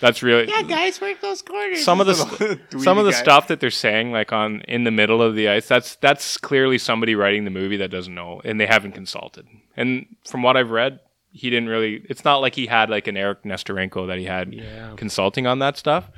[0.00, 1.84] That's really yeah, guys, work those corners.
[1.84, 3.22] some of the st- some of the guy.
[3.22, 6.78] stuff that they're saying like on in the middle of the ice that's that's clearly
[6.78, 10.70] somebody writing the movie that doesn't know and they haven't consulted and from what i've
[10.70, 10.98] read
[11.36, 14.54] he didn't really it's not like he had like an eric nesterenko that he had
[14.54, 14.92] Yeah.
[14.96, 16.08] consulting on that stuff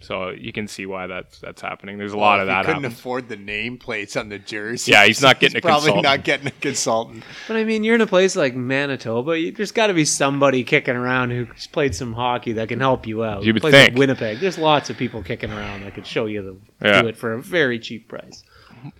[0.00, 2.64] so you can see why that's that's happening there's a lot if of he that
[2.66, 2.98] couldn't happens.
[3.00, 4.92] afford the name plates on the jersey.
[4.92, 6.04] Yeah, he's not getting a probably consultant.
[6.04, 7.24] not getting a consultant.
[7.48, 9.38] But I mean, you're in a place like Manitoba.
[9.40, 13.06] You, there's got to be somebody kicking around who's played some hockey that can help
[13.06, 13.42] you out.
[13.44, 13.98] You would Place like think.
[13.98, 14.38] Winnipeg.
[14.38, 17.00] There's lots of people kicking around that could show you the Yeah.
[17.00, 18.44] do it for a very cheap price.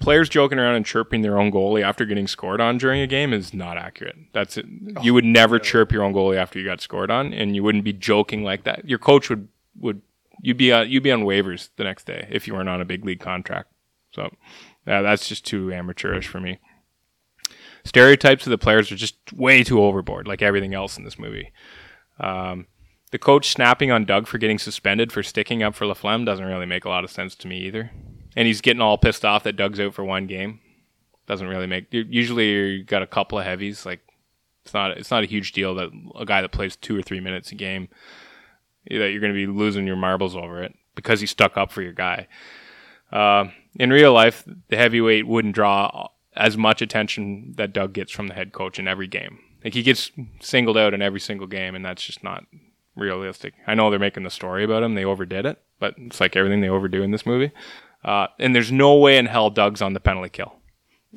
[0.00, 3.32] Players joking around and chirping their own goalie after getting scored on during a game
[3.32, 4.16] is not accurate.
[4.32, 4.66] That's it.
[5.02, 7.84] You would never chirp your own goalie after you got scored on, and you wouldn't
[7.84, 8.88] be joking like that.
[8.88, 9.48] Your coach would
[9.78, 10.02] would
[10.40, 12.84] you'd be on, you'd be on waivers the next day if you weren't on a
[12.84, 13.70] big league contract.
[14.12, 14.34] So
[14.86, 16.58] yeah, that's just too amateurish for me.
[17.84, 21.52] Stereotypes of the players are just way too overboard, like everything else in this movie.
[22.18, 22.66] Um,
[23.12, 26.66] the coach snapping on Doug for getting suspended for sticking up for Laflamme doesn't really
[26.66, 27.92] make a lot of sense to me either.
[28.36, 30.60] And he's getting all pissed off that Doug's out for one game.
[31.26, 31.86] Doesn't really make.
[31.90, 33.84] Usually you got a couple of heavies.
[33.84, 34.00] Like
[34.64, 37.20] it's not it's not a huge deal that a guy that plays two or three
[37.20, 37.88] minutes a game
[38.88, 41.82] that you're going to be losing your marbles over it because he stuck up for
[41.82, 42.28] your guy.
[43.10, 43.46] Uh,
[43.78, 48.34] in real life, the heavyweight wouldn't draw as much attention that Doug gets from the
[48.34, 49.38] head coach in every game.
[49.64, 50.10] Like he gets
[50.40, 52.44] singled out in every single game, and that's just not
[52.94, 53.54] realistic.
[53.66, 56.60] I know they're making the story about him; they overdid it, but it's like everything
[56.60, 57.52] they overdo in this movie.
[58.06, 60.54] Uh, and there's no way in hell Doug's on the penalty kill.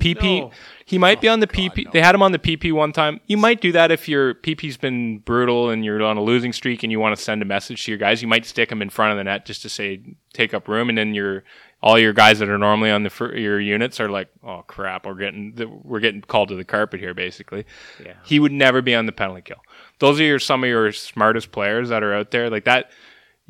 [0.00, 0.50] PP, No.
[0.86, 1.90] he might be on the PP.
[1.92, 3.20] They had him on the PP one time.
[3.26, 6.82] You might do that if your PP's been brutal and you're on a losing streak
[6.82, 8.22] and you want to send a message to your guys.
[8.22, 10.00] You might stick him in front of the net just to say
[10.32, 11.44] take up room, and then your
[11.82, 15.04] all your guys that are normally on the fir- your units are like, oh crap,
[15.06, 17.66] we're getting the, we're getting called to the carpet here, basically.
[18.02, 18.14] Yeah.
[18.24, 19.60] He would never be on the penalty kill.
[19.98, 22.90] Those are your some of your smartest players that are out there like that.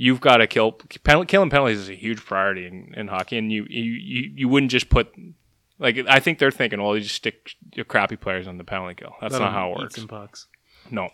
[0.02, 0.72] You've got to kill
[1.04, 4.72] penalty, killing penalties is a huge priority in, in hockey, and you, you you wouldn't
[4.72, 5.12] just put
[5.78, 8.94] Like I think they're thinking, well, you just stick your crappy players on the penalty
[8.94, 9.14] kill.
[9.20, 9.96] That's Let not how it works.
[9.96, 10.46] some pucks.
[10.90, 11.10] No.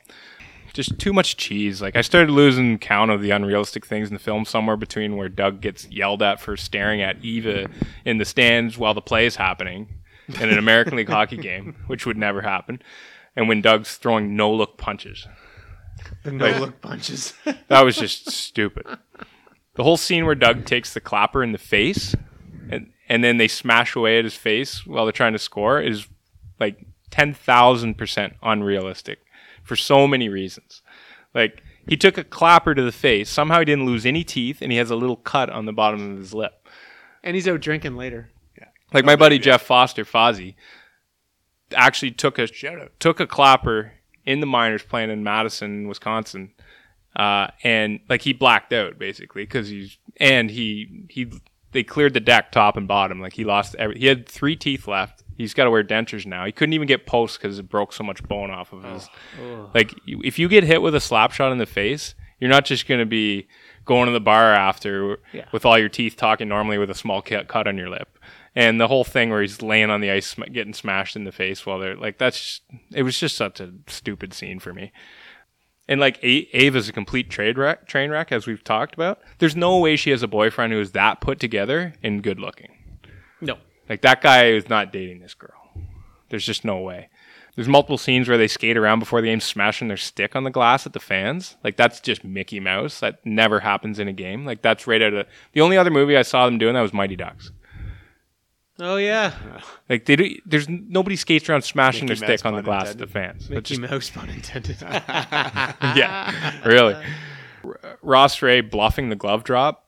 [0.72, 1.82] Just too much cheese.
[1.82, 5.28] Like I started losing count of the unrealistic things in the film somewhere between where
[5.28, 7.66] Doug gets yelled at for staring at Eva
[8.04, 9.88] in the stands while the play is happening
[10.28, 12.80] in an American League hockey game, which would never happen,
[13.34, 15.26] and when Doug's throwing no look punches.
[16.24, 17.34] The Like- look punches.
[17.68, 18.86] That was just stupid.
[19.74, 22.14] The whole scene where Doug takes the clapper in the face
[22.70, 26.08] and and then they smash away at his face while they're trying to score is
[26.58, 29.20] like 10,000% unrealistic
[29.62, 30.82] for so many reasons.
[31.34, 34.72] Like he took a clapper to the face, somehow he didn't lose any teeth and
[34.72, 36.66] he has a little cut on the bottom of his lip.
[37.22, 38.30] and he's out drinking later.
[38.58, 38.68] Yeah.
[38.92, 40.54] Like my buddy Jeff Foster, Fozzie,
[41.74, 42.48] actually took a
[42.98, 43.92] took a clapper
[44.26, 46.52] in the minors playing in Madison, Wisconsin,
[47.14, 51.30] uh, and like he blacked out basically because he's and he he
[51.72, 53.20] they cleared the deck top and bottom.
[53.20, 55.22] Like he lost every he had three teeth left.
[55.36, 56.46] He's got to wear dentures now.
[56.46, 59.08] He couldn't even get posts because it broke so much bone off of his.
[59.42, 59.70] Oh.
[59.74, 62.86] Like if you get hit with a slap shot in the face, you're not just
[62.88, 63.46] going to be
[63.84, 65.44] going to the bar after Yeah.
[65.52, 68.18] with all your teeth talking normally with a small cut cut on your lip.
[68.56, 71.30] And the whole thing where he's laying on the ice sm- getting smashed in the
[71.30, 74.92] face while they're like that's just, it was just such a stupid scene for me.
[75.86, 79.20] And like A- Ava's a complete trade wreck, train wreck as we've talked about.
[79.38, 82.72] There's no way she has a boyfriend who is that put together and good looking.
[83.42, 83.58] No.
[83.88, 85.70] Like that guy is not dating this girl.
[86.30, 87.08] There's just no way.
[87.54, 90.50] There's multiple scenes where they skate around before the game, smashing their stick on the
[90.50, 91.56] glass at the fans.
[91.62, 93.00] Like that's just Mickey Mouse.
[93.00, 94.44] That never happens in a game.
[94.44, 96.92] Like that's right out of the only other movie I saw them doing that was
[96.92, 97.52] Mighty Ducks.
[98.78, 99.32] Oh yeah,
[99.88, 102.90] Like they do, there's nobody skates around smashing Mickey their Mouse, stick on the glass
[102.92, 103.02] intended.
[103.02, 103.48] at the fans.
[103.48, 104.76] That's Mickey just- Mouse pun intended.
[104.82, 106.94] yeah, really.
[107.64, 109.86] R- Ross Rhea bluffing the glove drop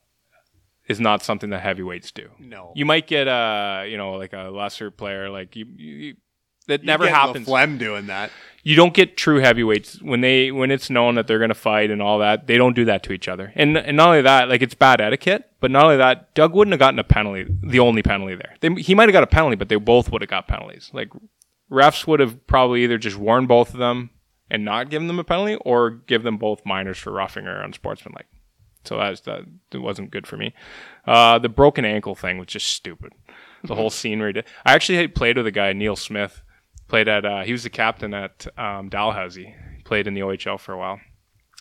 [0.87, 2.29] is not something that heavyweights do.
[2.39, 2.73] No.
[2.75, 5.65] you might get a you know like a lesser player like you.
[5.77, 6.15] you, you
[6.67, 7.45] that You never get happens.
[7.47, 8.31] Flem doing that.
[8.63, 11.91] You don't get true heavyweights when they when it's known that they're going to fight
[11.91, 12.47] and all that.
[12.47, 13.53] They don't do that to each other.
[13.55, 15.49] And and not only that, like it's bad etiquette.
[15.61, 17.45] But not only that, Doug wouldn't have gotten a penalty.
[17.61, 20.21] The only penalty there, they, he might have got a penalty, but they both would
[20.21, 20.89] have got penalties.
[20.93, 21.09] Like
[21.69, 24.11] refs would have probably either just warned both of them
[24.49, 28.25] and not given them a penalty, or give them both minors for roughing or unsportsmanlike.
[28.83, 29.41] So that's that.
[29.71, 30.53] It wasn't good for me.
[31.05, 33.13] Uh, the broken ankle thing was just stupid.
[33.63, 34.45] The whole scene where he did.
[34.65, 36.41] I actually had played with a guy, Neil Smith.
[36.89, 37.25] Played at.
[37.25, 39.55] Uh, he was the captain at um, Dalhousie.
[39.77, 40.99] He played in the OHL for a while.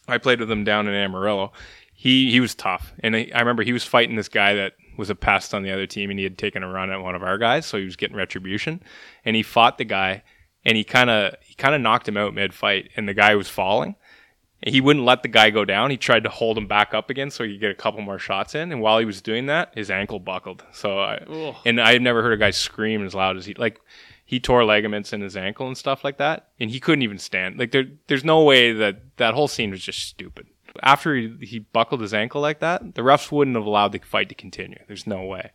[0.09, 1.53] I played with him down in Amarillo.
[1.93, 5.11] He he was tough, and I, I remember he was fighting this guy that was
[5.11, 7.23] a pest on the other team, and he had taken a run at one of
[7.23, 8.83] our guys, so he was getting retribution.
[9.25, 10.23] And he fought the guy,
[10.65, 13.35] and he kind of he kind of knocked him out mid fight, and the guy
[13.35, 13.97] was falling.
[14.67, 15.91] He wouldn't let the guy go down.
[15.91, 18.19] He tried to hold him back up again so he could get a couple more
[18.19, 18.73] shots in.
[18.73, 20.65] And while he was doing that, his ankle buckled.
[20.73, 21.55] So I Ugh.
[21.65, 23.81] and I had never heard a guy scream as loud as he like
[24.29, 27.59] he tore ligaments in his ankle and stuff like that, and he couldn't even stand.
[27.59, 30.49] Like there, there's no way that that whole scene was just stupid.
[30.83, 34.29] After he, he buckled his ankle like that, the refs wouldn't have allowed the fight
[34.29, 34.81] to continue.
[34.87, 35.53] There's no way.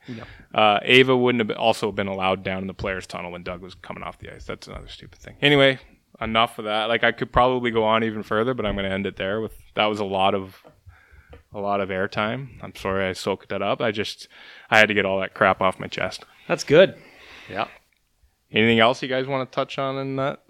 [0.56, 3.76] Uh, Ava wouldn't have also been allowed down in the players' tunnel when Doug was
[3.76, 4.46] coming off the ice.
[4.46, 5.36] That's another stupid thing.
[5.40, 5.78] Anyway,
[6.20, 6.86] enough of that.
[6.86, 9.40] Like I could probably go on even further, but I'm going to end it there.
[9.40, 10.64] With that was a lot of
[11.54, 12.48] a lot of airtime.
[12.64, 13.82] I'm sorry I soaked that up.
[13.82, 14.28] I just
[14.72, 16.26] I had to get all that crap off my chest.
[16.48, 16.96] That's good.
[17.48, 17.68] Yeah.
[18.54, 20.44] Anything else you guys want to touch on in that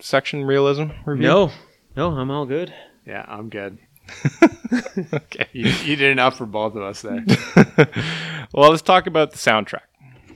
[0.00, 1.28] section realism review?
[1.28, 1.52] No,
[1.96, 2.74] no, I'm all good.
[3.06, 3.78] Yeah, I'm good.
[5.14, 5.48] okay.
[5.52, 7.24] You, you did enough for both of us there.
[8.52, 9.86] well, let's talk about the soundtrack.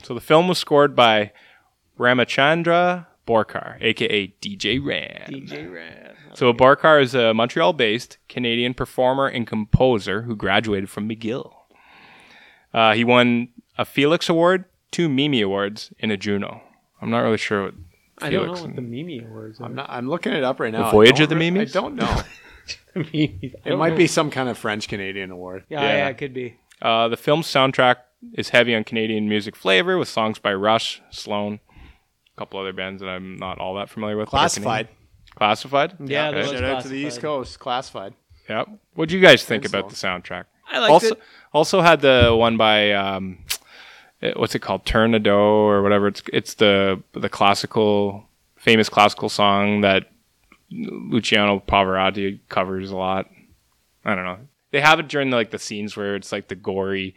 [0.03, 1.33] So the film was scored by
[1.99, 5.31] Ramachandra Borcar, aka DJ Ram.
[5.31, 6.15] DJ Ram.
[6.35, 11.53] So Borcar is a Montreal-based Canadian performer and composer who graduated from McGill.
[12.73, 16.63] Uh, he won a Felix Award, two Mimi Awards, and a Juno.
[17.01, 17.75] I'm not really sure what
[18.21, 19.65] I don't Felix know what the Mimi Awards are.
[19.65, 19.89] I'm not.
[19.91, 20.83] I'm looking it up right now.
[20.83, 21.75] The I Voyage don't of the re- Mimis?
[21.77, 22.23] I don't know.
[22.95, 23.39] Mimi.
[23.43, 23.97] I It don't might know.
[23.97, 25.65] be some kind of French Canadian award.
[25.69, 25.97] Yeah, Yeah.
[25.99, 26.57] yeah, it could be.
[26.83, 27.97] Uh, the film's soundtrack
[28.35, 31.61] is heavy on Canadian music flavor with songs by Rush, Sloan,
[32.37, 34.27] a couple other bands that I'm not all that familiar with.
[34.31, 34.87] but are Classified.
[34.89, 34.95] Canadian.
[35.37, 35.95] Classified?
[36.05, 37.23] Yeah, that was Shout out to the East classified.
[37.23, 37.59] Coast.
[37.61, 38.15] Classified.
[38.49, 38.69] Yep.
[38.95, 40.45] What do you guys think about the soundtrack?
[40.71, 41.21] I liked also, it.
[41.53, 43.39] Also had the one by um,
[44.23, 46.09] Uh, what's it called, Tornado or whatever.
[46.09, 50.11] It's it's the the classical, famous classical song that
[50.71, 53.31] Luciano Pavarotti covers a lot.
[54.05, 54.39] I don't know.
[54.71, 57.15] They have it during the, like the scenes where it's like the gory,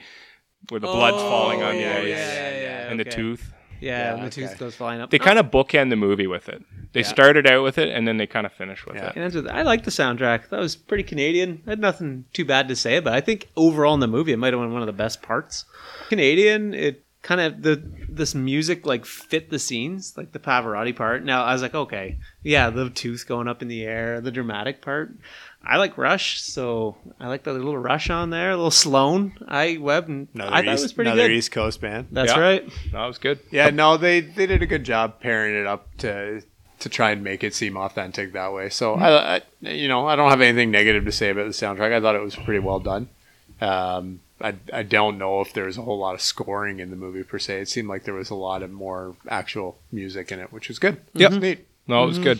[0.70, 3.54] where the blood's oh, falling on Oh, yeah, the ice yeah, yeah, and the tooth.
[3.82, 4.60] Yeah, Yeah, when the tooth okay.
[4.60, 5.10] goes flying up.
[5.10, 6.62] They No, kind of bookend the movie with it.
[6.94, 7.08] They Yeah.
[7.08, 9.08] started out with it and then they kind of finish with Yeah.
[9.10, 9.16] it.
[9.16, 10.50] And that's what- I like the soundtrack.
[10.50, 11.62] That was pretty Canadian.
[11.66, 13.18] I had nothing too bad to say about it.
[13.18, 15.66] I think overall in the movie, it might have been one of the best parts.
[16.10, 21.24] Canadian, it kind of the this music like fit the scenes, like the Pavarotti part.
[21.24, 24.82] Now I was like, okay, yeah, the tooth going up in the air, the dramatic
[24.82, 25.14] part.
[25.64, 29.34] I like Rush, so I like the little Rush on there, a little Sloan.
[29.48, 31.14] I Webb, and Another, I thought East, it was pretty good.
[31.18, 31.36] another good.
[31.38, 32.08] East Coast band.
[32.12, 32.40] That's Yeah.
[32.40, 32.70] right.
[32.92, 33.40] That was good.
[33.52, 36.42] Yeah, no, they they did a good job pairing it up to
[36.80, 38.70] to try and make it seem authentic that way.
[38.70, 41.94] So I, I you know, I don't have anything negative to say about the soundtrack.
[41.94, 43.10] I thought it was pretty well done.
[43.62, 46.96] Um, I I don't know if there was a whole lot of scoring in the
[46.96, 47.62] movie per se.
[47.62, 50.80] It seemed like there was a lot of more actual music in it, which was
[50.80, 51.00] good.
[51.14, 51.32] Yep.
[51.34, 51.68] neat.
[51.88, 52.40] No, it was good.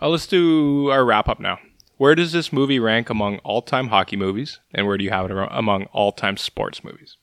[0.00, 1.58] Uh, let's do our wrap up now.
[1.98, 5.30] Where does this movie rank among all time hockey movies, and where do you have
[5.30, 7.16] it among all time sports movies?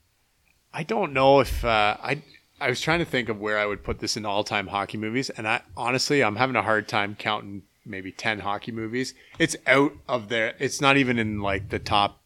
[0.74, 2.22] I don't know if uh, I.
[2.60, 4.98] I was trying to think of where I would put this in all time hockey
[4.98, 9.14] movies, and I honestly I'm having a hard time counting maybe ten hockey movies.
[9.40, 10.56] It's out of there.
[10.60, 12.22] It's not even in like the top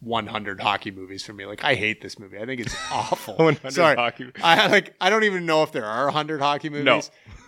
[0.00, 1.44] 100 hockey movies for me.
[1.46, 2.38] Like I hate this movie.
[2.38, 3.34] I think it's awful.
[3.36, 4.94] 100 Sorry, hockey- I like.
[5.00, 6.84] I don't even know if there are 100 hockey movies.
[6.84, 7.00] No.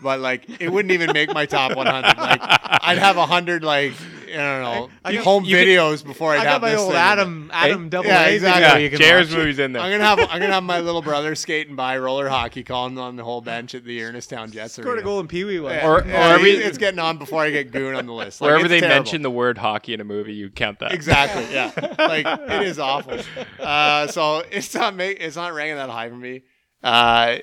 [0.02, 2.16] But like, it wouldn't even make my top 100.
[2.16, 3.92] Like, I'd have 100 like
[4.32, 6.70] I don't know I got- home you could- videos before I'd I have got my
[6.70, 6.96] this old thing.
[7.00, 7.88] Adam Adam Hey?
[7.88, 8.62] double Yeah, A exactly.
[8.62, 9.36] Yeah, you can JR's watch.
[9.38, 9.82] movies in there.
[9.82, 13.16] I'm gonna have I'm gonna have my little brother skating by roller hockey, calling on
[13.16, 14.74] the whole bench at the Ernestown Jets.
[14.74, 15.02] Scored a arena.
[15.02, 15.72] goal in Pee Wee one.
[15.74, 18.40] Yeah, Or- yeah, or every- it's getting on before I get goon on the list.
[18.40, 18.96] Like, Wherever they terrible.
[18.96, 20.92] mention the word hockey in a movie, you count that.
[20.92, 23.18] exactly, yeah, like it is awful.
[23.58, 26.42] Uh, so it's not make, it's not ranking that high for me.
[26.82, 27.38] Uh,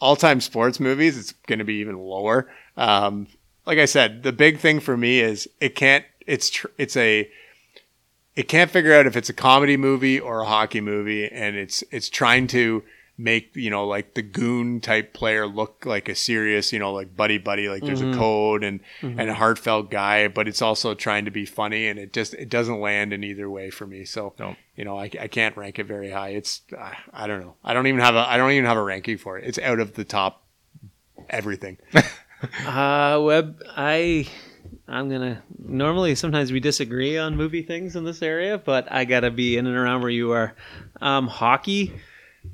[0.00, 2.50] all time sports movies, it's going to be even lower.
[2.76, 3.28] Um,
[3.66, 6.04] like I said, the big thing for me is it can't.
[6.26, 7.28] It's tr- it's a
[8.36, 11.84] it can't figure out if it's a comedy movie or a hockey movie, and it's
[11.90, 12.82] it's trying to
[13.16, 17.14] make you know like the goon type player look like a serious you know like
[17.16, 18.12] buddy buddy like there's Mhm.
[18.12, 19.20] a code and Mhm.
[19.20, 22.48] and a heartfelt guy, but it's also trying to be funny, and it just it
[22.48, 24.04] doesn't land in either way for me.
[24.04, 24.56] So No.
[24.74, 26.30] you know I, I can't rank it very high.
[26.30, 27.54] It's I, I don't know.
[27.62, 29.44] I don't even have a I don't even have a ranking for it.
[29.46, 30.44] It's out of the top
[31.30, 31.78] everything.
[32.66, 34.26] Uh, Webb, I,
[34.86, 35.42] I'm gonna.
[35.58, 39.66] Normally, sometimes we disagree on movie things in this area, but I gotta be in
[39.66, 40.54] and around where you are.
[41.00, 41.92] Um, hockey.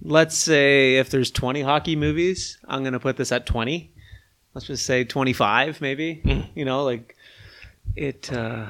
[0.03, 3.93] Let's say if there's 20 hockey movies, I'm gonna put this at 20.
[4.55, 6.51] Let's just say 25, maybe.
[6.55, 7.17] You know, like
[7.97, 8.33] it.
[8.33, 8.67] Uh,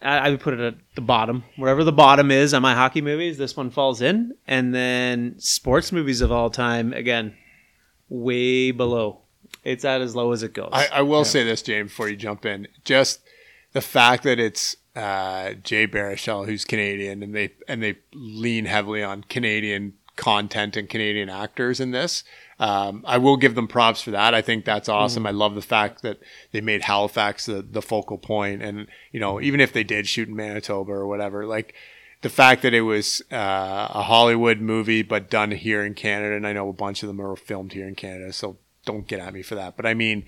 [0.00, 3.00] I, I would put it at the bottom, wherever the bottom is on my hockey
[3.00, 3.38] movies.
[3.38, 7.36] This one falls in, and then sports movies of all time again,
[8.08, 9.22] way below.
[9.64, 10.70] It's at as low as it goes.
[10.72, 12.68] I, I will say this, James, before you jump in.
[12.84, 13.20] Just
[13.72, 19.02] the fact that it's uh, Jay Baruchel, who's Canadian, and they and they lean heavily
[19.02, 22.24] on Canadian content and Canadian actors in this.
[22.58, 24.34] Um, I will give them props for that.
[24.34, 25.26] I think that's awesome.
[25.26, 26.18] I love the fact that
[26.50, 30.28] they made Halifax the, the focal point, and you know, even if they did shoot
[30.28, 31.74] in Manitoba or whatever, like
[32.22, 36.46] the fact that it was uh, a Hollywood movie but done here in Canada, and
[36.46, 38.58] I know a bunch of them are filmed here in Canada, so
[38.88, 39.76] don't get at me for that.
[39.76, 40.24] But I mean,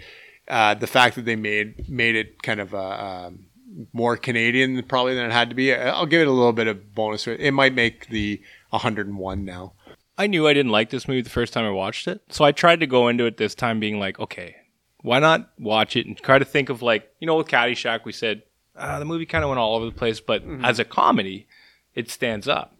[0.46, 3.46] uh, the fact that they made made it kind of a, um,
[3.92, 5.74] more Canadian probably than it had to be.
[5.74, 7.26] I'll give it a little bit of bonus.
[7.26, 9.74] It might make the 101 now.
[10.18, 12.20] I knew I didn't like this movie the first time I watched it.
[12.28, 14.56] So I tried to go into it this time being like, okay,
[15.02, 18.12] why not watch it and try to think of like, you know, with Caddyshack, we
[18.12, 18.42] said
[18.76, 21.46] uh, the movie kind of went all over the place, but as a comedy,
[21.94, 22.76] it stands up.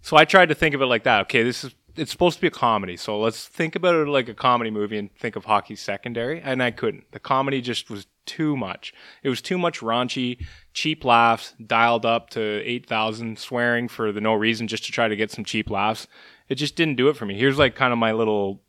[0.00, 1.22] So I tried to think of it like that.
[1.22, 4.28] Okay, this is it's supposed to be a comedy, so let's think about it like
[4.28, 6.40] a comedy movie and think of hockey secondary.
[6.40, 7.10] And I couldn't.
[7.12, 8.92] The comedy just was too much.
[9.22, 14.20] It was too much raunchy, cheap laughs, dialed up to eight thousand, swearing for the
[14.20, 16.06] no reason just to try to get some cheap laughs.
[16.48, 17.38] It just didn't do it for me.
[17.38, 18.62] Here's like kind of my little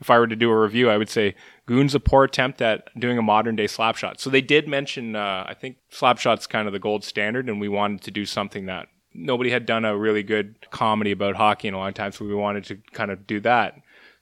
[0.00, 1.34] if I were to do a review, I would say
[1.66, 4.20] Goon's a poor attempt at doing a modern day slapshot.
[4.20, 7.68] So they did mention, uh, I think slapshot's kind of the gold standard, and we
[7.68, 11.74] wanted to do something that nobody had done a really good comedy about hockey in
[11.74, 13.74] a long time, so we wanted to kind of do that.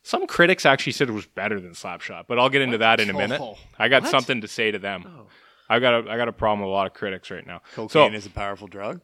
[0.03, 3.11] Some critics actually said it was better than Slapshot, but I'll get into that in
[3.11, 3.41] a minute.
[3.41, 3.57] Oh.
[3.78, 4.11] I got What?
[4.12, 5.05] something to say to them.
[5.07, 5.26] Oh.
[5.68, 7.61] I got a I got a problem with a lot of critics right now.
[7.74, 9.01] Cocaine So- is a powerful drug.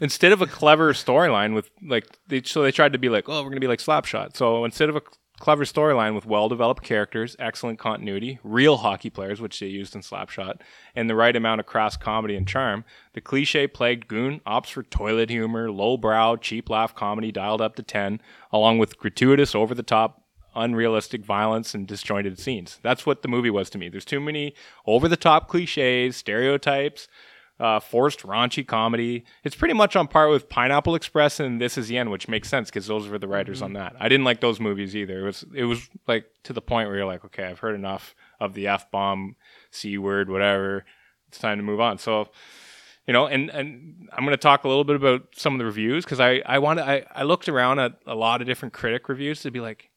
[0.00, 3.42] instead of a clever storyline with like they, so they tried to be like oh
[3.42, 5.02] we're gonna be like slapshot so instead of a
[5.40, 10.60] clever storyline with well-developed characters excellent continuity real hockey players which they used in slapshot
[10.94, 14.82] and the right amount of crass comedy and charm the cliche plagued goon opts for
[14.84, 18.20] toilet humor low-brow cheap laugh comedy dialed up to 10
[18.52, 20.24] along with gratuitous over-the-top
[20.56, 22.78] unrealistic violence and disjointed scenes.
[22.82, 23.88] That's what the movie was to me.
[23.88, 24.54] There's too many
[24.86, 27.08] over-the-top cliches stereotypes
[27.60, 29.24] uh, forced raunchy comedy.
[29.44, 32.48] It's pretty much on par with Pineapple Express and This Is the End, which makes
[32.48, 33.94] sense because those were the writers on that.
[34.00, 35.20] I didn't like those movies either.
[35.20, 38.14] It was it was like to the point where you're like, okay, I've heard enough
[38.40, 39.36] of the f bomb,
[39.70, 40.84] c word, whatever.
[41.28, 41.98] It's time to move on.
[41.98, 42.28] So
[43.06, 45.64] you know, and and I'm going to talk a little bit about some of the
[45.64, 49.08] reviews because I I wanted I I looked around at a lot of different critic
[49.08, 49.90] reviews to be like,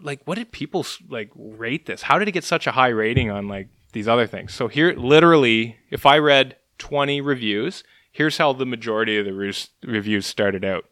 [0.00, 2.02] like what did people like rate this?
[2.02, 4.54] How did it get such a high rating on like these other things?
[4.54, 9.52] So here, literally, if I read 20 reviews, here's how the majority of the re-
[9.84, 10.84] reviews started out.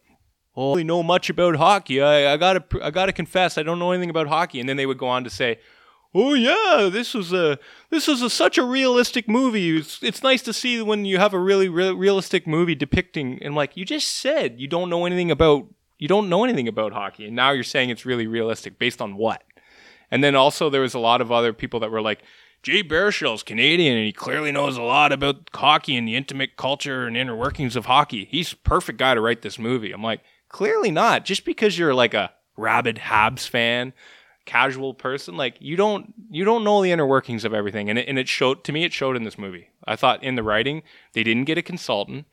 [0.55, 2.01] Oh, I really know much about hockey.
[2.01, 4.59] I, I gotta I gotta confess, I don't know anything about hockey.
[4.59, 5.59] And then they would go on to say,
[6.13, 7.57] "Oh yeah, this was a
[7.89, 9.77] this was a, such a realistic movie.
[9.77, 13.55] It's, it's nice to see when you have a really re- realistic movie depicting." And
[13.55, 15.65] like you just said, you don't know anything about
[15.97, 19.15] you don't know anything about hockey, and now you're saying it's really realistic based on
[19.15, 19.43] what?
[20.11, 22.21] And then also there was a lot of other people that were like,
[22.63, 27.05] Jay Baruchel's Canadian and he clearly knows a lot about hockey and the intimate culture
[27.05, 28.25] and inner workings of hockey.
[28.31, 29.91] He's perfect guy to write this movie.
[29.91, 31.25] I'm like, clearly not.
[31.25, 33.91] Just because you're like a rabid Habs fan,
[34.45, 37.89] casual person, like you don't you don't know the inner workings of everything.
[37.89, 38.85] And it, and it showed to me.
[38.85, 39.69] It showed in this movie.
[39.85, 42.25] I thought in the writing they didn't get a consultant.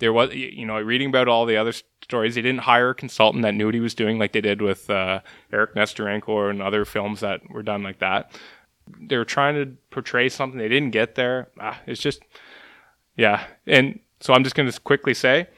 [0.00, 1.72] There was, you know, reading about all the other
[2.02, 4.62] stories, they didn't hire a consultant that knew what he was doing, like they did
[4.62, 5.20] with uh,
[5.52, 8.30] Eric Nesterenko and other films that were done like that.
[9.00, 11.48] They were trying to portray something they didn't get there.
[11.60, 12.20] Ah, it's just,
[13.16, 13.46] yeah.
[13.66, 15.48] And so I'm just going to quickly say,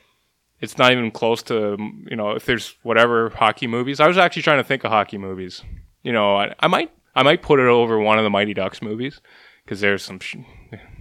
[0.61, 1.77] it's not even close to,
[2.09, 4.01] you know, if there's whatever hockey movies.
[4.01, 5.63] I was actually trying to think of hockey movies.
[6.03, 8.83] You know, I, I might, I might put it over one of the Mighty Ducks
[8.83, 9.21] movies
[9.65, 10.21] because there's some.
[10.21, 10.37] Sh-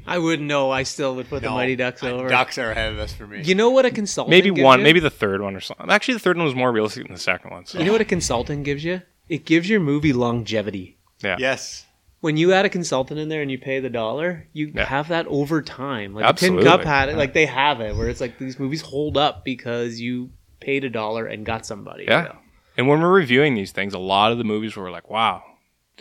[0.07, 0.71] I wouldn't know.
[0.71, 2.29] I still would put the Mighty Ducks I- over.
[2.29, 3.43] Ducks are ahead of us for me.
[3.43, 4.83] You know what a consultant maybe gives one, you?
[4.83, 5.89] maybe the third one or something.
[5.89, 7.65] Actually, the third one was more realistic than the second one.
[7.65, 7.79] So.
[7.79, 9.01] You know what a consultant gives you?
[9.27, 10.97] It gives your movie longevity.
[11.21, 11.35] Yeah.
[11.37, 11.85] Yes.
[12.21, 14.85] When you add a consultant in there and you pay the dollar, you Yeah.
[14.85, 16.13] have that over time.
[16.13, 16.63] Like Absolutely.
[16.63, 19.45] Tin Cup had it, like they have it, where it's like these movies hold up
[19.45, 22.03] because you paid a dollar and got somebody.
[22.03, 22.21] you Yeah.
[22.23, 22.35] know?
[22.77, 25.43] And when we're reviewing these things, a lot of the movies were like, wow.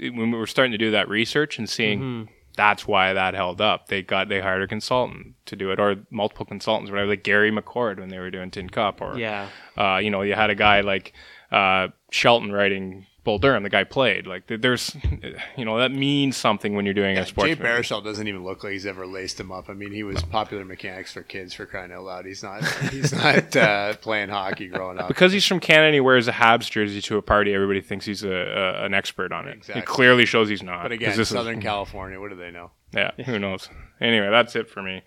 [0.00, 2.28] When we were starting to do that research and seeing Mhm.
[2.56, 5.96] that's why that held up, they got they hired a consultant to do it, or
[6.10, 9.46] multiple consultants, whatever, like Gary McCord when they were doing Tin Cup, or Yeah.
[9.76, 11.12] uh, you know, you had a guy like
[11.50, 14.26] uh, Shelton writing Bull Durham, the guy played.
[14.26, 14.96] Like there's,
[15.58, 17.46] you know, that means something when you're doing a sports.
[17.50, 17.68] Jay movie.
[17.68, 19.68] Baruchel doesn't even look like he's ever laced him up.
[19.68, 22.24] I mean, he was popular mechanics for kids for crying out loud.
[22.24, 22.64] He's not.
[22.90, 25.08] He's not uh, playing hockey growing up.
[25.08, 28.06] Because he's from Canada and he wears a Habs jersey to a party, everybody thinks
[28.06, 29.58] he's a, a an expert on it.
[29.58, 29.82] Exactly.
[29.82, 30.84] It clearly shows he's not.
[30.84, 32.18] But again, this is- Southern California.
[32.18, 32.70] What do they know?
[32.94, 33.68] Yeah, who knows?
[34.00, 35.02] Anyway, that's it for me.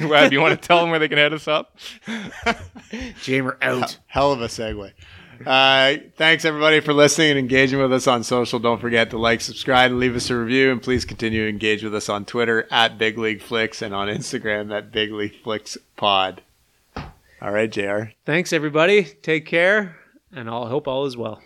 [0.00, 1.76] Webb, you want to tell them where they can head us up?
[3.20, 3.98] Jamer out.
[4.06, 4.92] Hell of a segue.
[5.46, 8.58] Uh, thanks everybody for listening and engaging with us on social.
[8.58, 10.72] Don't forget to like, subscribe, and leave us a review.
[10.72, 14.08] And please continue to engage with us on Twitter at Big League Flicks and on
[14.08, 16.42] Instagram at Big League Flicks Pod.
[16.96, 18.12] All right, Jr.
[18.24, 19.04] Thanks, everybody.
[19.04, 19.96] Take care,
[20.30, 21.42] and I hope all is well.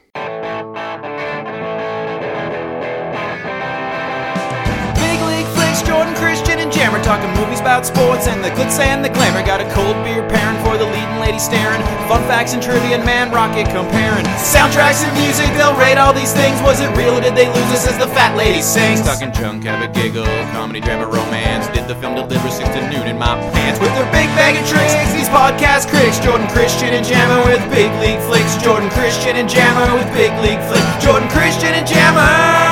[7.07, 9.39] Talking movies about sports and the glitz and the glamour.
[9.47, 11.79] Got a cold beer pairing for the leading lady staring.
[12.11, 14.27] Fun facts and trivia and man rocket comparing.
[14.43, 16.59] Soundtracks and music, they'll rate all these things.
[16.67, 19.07] Was it real or did they lose us as the fat lady sings?
[19.07, 21.71] Talking junk, have a giggle, comedy, drama, romance.
[21.71, 23.79] Did the film deliver six to noon in my pants?
[23.79, 27.95] With their big bag of tricks, these podcast critics, Jordan Christian and Jamer with Big
[28.03, 28.59] League Flicks.
[28.59, 30.91] Jordan Christian and Jamer with Big League Flicks.
[30.99, 32.67] Jordan Christian and Jamer.